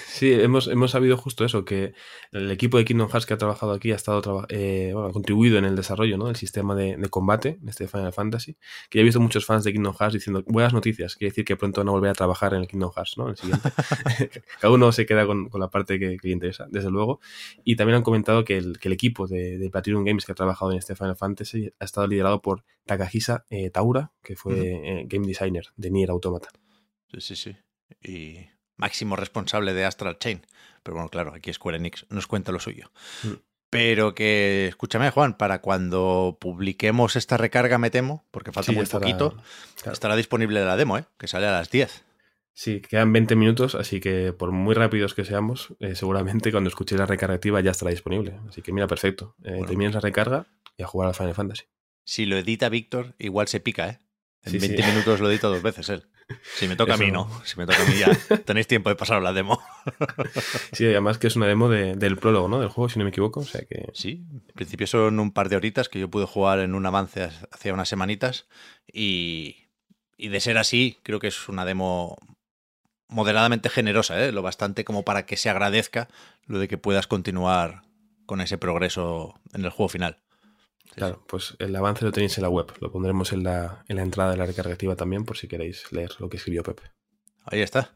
Sí, 0.08 0.32
hemos, 0.32 0.68
hemos 0.68 0.92
sabido 0.92 1.18
justo 1.18 1.44
eso, 1.44 1.66
que 1.66 1.94
el 2.32 2.50
equipo 2.52 2.78
de 2.78 2.86
Kingdom 2.86 3.10
Hearts 3.10 3.26
que 3.26 3.34
ha 3.34 3.38
trabajado 3.38 3.74
aquí 3.74 3.92
ha 3.92 3.96
estado 3.96 4.46
eh, 4.50 4.92
bueno, 4.94 5.10
ha 5.10 5.12
contribuido 5.12 5.58
en 5.58 5.66
el 5.66 5.76
desarrollo 5.76 6.18
¿no? 6.18 6.28
del 6.28 6.36
sistema 6.36 6.76
de, 6.76 6.98
de 6.98 7.10
combate 7.10 7.58
en 7.62 7.70
este 7.70 7.88
Final 7.88 8.14
Fantasy. 8.14 8.58
Que 8.90 9.00
ya 9.00 9.02
he 9.02 9.04
visto 9.04 9.20
muchos 9.20 9.46
fans 9.46 9.64
de 9.64 9.74
Kingdom 9.74 9.94
Hearts 9.94 10.14
diciendo 10.14 10.44
buenas 10.48 10.74
noticias, 10.74 11.16
quiere 11.16 11.32
decir 11.32 11.46
que 11.46 11.56
pronto 11.56 11.82
van 11.82 11.90
a 11.90 11.92
volver 11.92 12.12
a 12.12 12.14
trabajar 12.14 12.54
en 12.54 12.62
el 12.62 12.68
Kingdom 12.68 12.92
Hearts, 12.96 13.18
¿no? 13.18 13.30
El 13.30 13.38
siguiente. 13.38 13.70
Cada 14.60 14.74
uno 14.74 14.92
se 14.92 15.06
queda 15.06 15.26
con, 15.26 15.50
con 15.50 15.60
la 15.62 15.70
parte 15.70 16.00
que, 16.00 16.18
que 16.18 16.28
le 16.28 16.34
interesa, 16.34 16.68
desde 16.70 16.90
luego. 16.90 17.20
Y 17.64 17.76
también 17.76 17.98
han 17.98 18.04
comentado 18.04 18.46
que 18.46 18.58
el, 18.58 18.80
que 18.80 18.88
el 18.88 18.94
equipo 18.94 19.28
de, 19.28 19.58
de 19.58 19.70
Platinum 19.70 20.06
Games 20.06 20.26
que 20.26 20.32
ha 20.32 20.36
trabajado 20.36 20.72
en 20.72 20.78
este 20.78 20.96
Final 20.96 21.18
Fantasy 21.18 21.72
ha 21.80 21.86
estado 21.86 22.08
liderado 22.08 22.42
por 22.42 22.64
Takahisa 22.86 23.46
eh, 23.50 23.70
Taura, 23.70 24.14
que 24.24 24.36
fue 24.36 24.54
eh, 24.60 25.06
game 25.08 25.28
designer 25.28 25.66
de 25.76 25.92
Nier 25.92 26.12
Automata. 26.12 26.50
Sí, 27.12 27.22
sí, 27.22 27.36
sí. 27.36 27.56
Y 28.02 28.55
máximo 28.78 29.16
responsable 29.16 29.74
de 29.74 29.86
Astral 29.86 30.18
Chain. 30.20 30.46
Pero 30.84 30.96
bueno, 30.96 31.10
claro, 31.10 31.34
aquí 31.34 31.52
Square 31.54 31.78
Enix 31.78 32.06
nos 32.10 32.28
cuenta 32.28 32.52
lo 32.52 32.60
suyo. 32.60 32.92
Mm. 33.24 33.30
Pero 33.72 34.14
que, 34.16 34.68
escúchame, 34.68 35.10
Juan, 35.10 35.36
para 35.38 35.60
cuando 35.60 36.38
publiquemos 36.40 37.16
esta 37.16 37.36
recarga, 37.38 37.78
me 37.78 37.90
temo, 37.90 38.24
porque 38.32 38.52
falta 38.52 38.72
Sí, 38.72 38.76
muy 38.76 38.84
estará- 38.84 39.02
poquito, 39.02 39.32
claro. 39.82 39.92
estará 39.94 40.16
disponible 40.16 40.64
la 40.64 40.78
demo, 40.78 40.98
¿eh? 40.98 41.06
Que 41.18 41.28
sale 41.28 41.48
a 41.48 41.52
las 41.52 41.72
10. 41.72 42.06
Sí, 42.54 42.80
quedan 42.80 43.12
20 43.12 43.36
minutos, 43.36 43.76
así 43.76 44.00
que 44.00 44.32
por 44.32 44.52
muy 44.52 44.76
rápidos 44.76 45.14
que 45.14 45.26
seamos, 45.26 45.74
eh, 45.82 45.96
seguramente 45.96 46.52
cuando 46.52 46.70
escuchéis 46.70 47.00
la 47.00 47.06
recarga 47.06 47.36
activa 47.36 47.60
ya 47.60 47.72
estará 47.72 47.92
disponible. 47.92 48.40
Así 48.48 48.62
que 48.62 48.72
mira, 48.72 48.88
perfecto. 48.88 49.36
Eh, 49.44 49.50
Bueno. 49.52 49.66
terminas 49.66 49.94
la 49.96 50.00
recarga 50.00 50.46
y 50.78 50.84
a 50.84 50.88
jugar 50.88 51.10
al 51.10 51.16
Final 51.16 51.34
Fantasy. 51.36 51.64
Si 52.06 52.26
lo 52.26 52.38
edita 52.38 52.70
Víctor, 52.70 53.14
igual 53.20 53.50
se 53.50 53.60
pica, 53.60 53.90
¿eh? 53.90 54.00
En 54.44 54.52
Sí, 54.54 54.60
sí. 54.62 54.68
20 54.70 54.88
minutos 54.88 55.20
lo 55.20 55.30
edita 55.30 55.48
dos 55.50 55.62
veces 55.64 55.90
él. 55.90 56.08
Si 56.56 56.68
me 56.68 56.76
toca 56.76 56.96
a 56.96 56.98
mí, 56.98 57.12
no. 57.12 57.30
Si 57.46 57.58
me 57.58 57.66
toca 57.66 57.82
a 57.82 57.86
mí, 57.86 57.98
ya 58.00 58.38
tenéis 58.46 58.68
tiempo 58.68 58.90
de 58.90 58.96
pasar 58.96 59.22
la 59.22 59.34
demo. 59.34 59.60
Sí, 60.72 60.86
además 60.86 61.18
que 61.18 61.28
es 61.28 61.36
una 61.36 61.46
demo 61.48 61.70
de- 61.70 61.96
del 61.96 62.18
prólogo, 62.18 62.48
¿no? 62.48 62.60
Del 62.60 62.70
juego, 62.70 62.90
si 62.90 62.98
no 63.00 63.06
me 63.06 63.10
equivoco. 63.10 63.42
O 63.42 63.46
sea 63.46 63.62
que. 63.66 63.90
Sí, 63.94 64.24
en 64.32 64.42
principio 64.56 64.88
son 64.88 65.20
un 65.20 65.32
par 65.32 65.50
de 65.50 65.56
horitas 65.56 65.88
que 65.90 66.00
yo 66.00 66.10
pude 66.10 66.26
jugar 66.26 66.60
en 66.60 66.74
un 66.76 66.86
avance 66.86 67.30
hace 67.52 67.72
unas 67.72 67.88
semanitas. 67.90 68.48
Y, 68.92 69.68
y 70.18 70.30
de 70.30 70.40
ser 70.40 70.58
así, 70.58 70.98
creo 71.04 71.20
que 71.20 71.28
es 71.28 71.48
una 71.50 71.66
demo 71.66 72.18
moderadamente 73.08 73.70
generosa, 73.70 74.24
¿eh? 74.24 74.32
lo 74.32 74.42
bastante 74.42 74.84
como 74.84 75.04
para 75.06 75.26
que 75.26 75.38
se 75.38 75.50
agradezca 75.50 76.08
lo 76.48 76.58
de 76.60 76.68
que 76.68 76.78
puedas 76.80 77.06
continuar 77.08 77.84
con 78.26 78.42
ese 78.42 78.58
progreso 78.58 79.40
en 79.54 79.64
el 79.64 79.70
juego 79.70 79.90
final. 79.90 80.18
Claro, 80.96 81.24
pues 81.28 81.56
el 81.60 81.76
avance 81.76 82.06
lo 82.06 82.12
tenéis 82.12 82.38
en 82.38 82.44
la 82.44 82.50
web. 82.50 82.72
Lo 82.80 82.92
pondremos 82.92 83.34
en 83.34 83.44
la, 83.44 83.84
en 83.88 83.98
la 83.98 84.04
entrada 84.04 84.32
de 84.32 84.38
la 84.38 84.46
recarga 84.46 84.72
activa 84.72 84.96
también, 84.96 85.26
por 85.26 85.38
si 85.38 85.48
queréis 85.48 85.92
leer 85.92 86.12
lo 86.20 86.30
que 86.30 86.38
escribió 86.38 86.64
Pepe. 86.64 86.84
Ahí 87.44 87.62
está. 87.62 87.96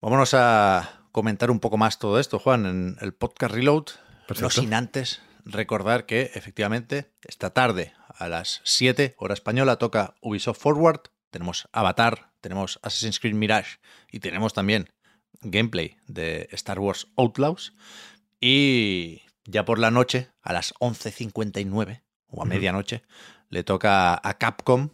Vámonos 0.00 0.34
a 0.34 1.06
comentar 1.12 1.50
un 1.50 1.60
poco 1.60 1.76
más 1.76 1.98
todo 1.98 2.18
esto, 2.18 2.38
Juan, 2.38 2.66
en 2.66 2.96
el 3.00 3.14
podcast 3.14 3.54
Reload. 3.54 3.84
No 3.86 4.26
Perfecto. 4.26 4.60
sin 4.62 4.74
antes 4.74 5.22
recordar 5.44 6.06
que 6.06 6.30
efectivamente 6.34 7.12
esta 7.22 7.50
tarde 7.50 7.92
a 8.08 8.28
las 8.28 8.60
7 8.64 9.14
hora 9.18 9.34
española 9.34 9.76
toca 9.76 10.14
Ubisoft 10.20 10.60
Forward. 10.60 11.02
Tenemos 11.30 11.68
Avatar, 11.72 12.32
tenemos 12.40 12.78
Assassin's 12.82 13.20
Creed 13.20 13.34
Mirage 13.34 13.78
y 14.10 14.20
tenemos 14.20 14.54
también 14.54 14.88
gameplay 15.40 15.96
de 16.06 16.48
Star 16.52 16.78
Wars 16.78 17.08
Outlaws. 17.16 17.74
Y 18.40 19.22
ya 19.44 19.64
por 19.64 19.78
la 19.78 19.90
noche, 19.90 20.30
a 20.42 20.52
las 20.52 20.74
11.59 20.80 22.02
o 22.28 22.40
a 22.40 22.44
Ujú. 22.44 22.46
medianoche, 22.46 23.02
le 23.50 23.64
toca 23.64 24.14
a 24.22 24.38
Capcom 24.38 24.90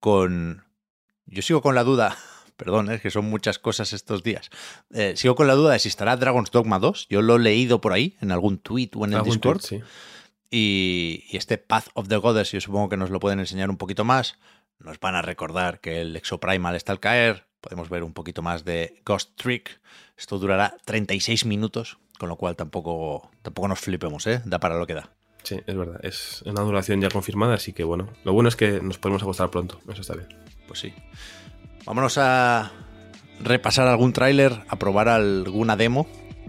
con... 0.00 0.64
Yo 1.26 1.42
sigo 1.42 1.62
con 1.62 1.74
la 1.74 1.84
duda, 1.84 2.16
perdón, 2.56 2.90
es 2.90 3.00
que 3.00 3.10
son 3.10 3.24
muchas 3.26 3.58
cosas 3.58 3.92
estos 3.92 4.22
días. 4.22 4.50
Eh, 4.92 5.14
sigo 5.16 5.34
con 5.34 5.46
la 5.46 5.54
duda 5.54 5.72
de 5.72 5.78
si 5.78 5.88
estará 5.88 6.16
Dragon's 6.16 6.50
Dogma 6.50 6.78
2. 6.78 7.08
Yo 7.08 7.22
lo 7.22 7.36
he 7.36 7.40
leído 7.40 7.80
por 7.80 7.92
ahí, 7.92 8.16
en 8.20 8.30
algún 8.32 8.58
tweet 8.58 8.90
o 8.94 9.04
en 9.04 9.14
el 9.14 9.22
Discord. 9.22 9.60
tweet, 9.60 9.80
sí. 9.80 9.84
Y, 10.50 11.24
y 11.30 11.36
este 11.36 11.58
Path 11.58 11.88
of 11.94 12.08
the 12.08 12.16
Goddess, 12.16 12.52
yo 12.52 12.60
supongo 12.60 12.88
que 12.88 12.96
nos 12.96 13.10
lo 13.10 13.18
pueden 13.18 13.40
enseñar 13.40 13.70
un 13.70 13.76
poquito 13.76 14.04
más. 14.04 14.38
Nos 14.78 15.00
van 15.00 15.14
a 15.16 15.22
recordar 15.22 15.80
que 15.80 16.00
el 16.02 16.14
Exoprimal 16.14 16.76
está 16.76 16.92
al 16.92 17.00
caer. 17.00 17.46
Podemos 17.60 17.88
ver 17.88 18.04
un 18.04 18.12
poquito 18.12 18.42
más 18.42 18.64
de 18.64 19.00
Ghost 19.04 19.30
Trick. 19.36 19.80
Esto 20.16 20.38
durará 20.38 20.76
36 20.84 21.44
minutos, 21.46 21.98
con 22.24 22.30
lo 22.30 22.36
cual 22.36 22.56
tampoco, 22.56 23.30
tampoco 23.42 23.68
nos 23.68 23.78
flipemos, 23.80 24.26
¿eh? 24.26 24.40
Da 24.46 24.58
para 24.58 24.78
lo 24.78 24.86
que 24.86 24.94
da. 24.94 25.10
Sí, 25.42 25.60
es 25.66 25.76
verdad. 25.76 26.00
Es 26.02 26.40
una 26.46 26.62
duración 26.62 27.02
ya 27.02 27.10
confirmada, 27.10 27.52
así 27.52 27.74
que 27.74 27.84
bueno. 27.84 28.08
Lo 28.24 28.32
bueno 28.32 28.48
es 28.48 28.56
que 28.56 28.80
nos 28.80 28.96
podemos 28.96 29.22
acostar 29.22 29.50
pronto. 29.50 29.78
Eso 29.92 30.00
está 30.00 30.14
bien. 30.14 30.28
Pues 30.66 30.80
sí. 30.80 30.94
Vámonos 31.84 32.16
a 32.16 32.72
repasar 33.40 33.88
algún 33.88 34.14
tráiler, 34.14 34.62
a 34.68 34.76
probar 34.76 35.10
alguna 35.10 35.76
demo. 35.76 36.06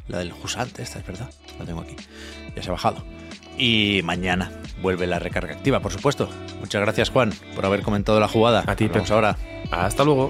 La 0.07 0.19
del 0.19 0.31
Jusant, 0.31 0.79
esta 0.79 0.99
es 0.99 1.05
verdad. 1.05 1.29
La 1.59 1.65
tengo 1.65 1.81
aquí. 1.81 1.97
Ya 2.55 2.63
se 2.63 2.69
ha 2.69 2.71
bajado. 2.71 3.03
Y 3.57 3.99
mañana 4.05 4.53
vuelve 4.81 5.07
la 5.07 5.19
recarga 5.19 5.55
activa, 5.55 5.81
por 5.81 5.91
supuesto. 5.91 6.29
Muchas 6.61 6.79
gracias, 6.79 7.09
Juan, 7.09 7.33
por 7.53 7.65
haber 7.65 7.81
comentado 7.81 8.21
la 8.21 8.29
jugada. 8.29 8.63
A 8.65 8.77
ti, 8.77 8.87
Vamos 8.87 9.11
ahora. 9.11 9.35
Hasta 9.71 10.05
luego. 10.05 10.29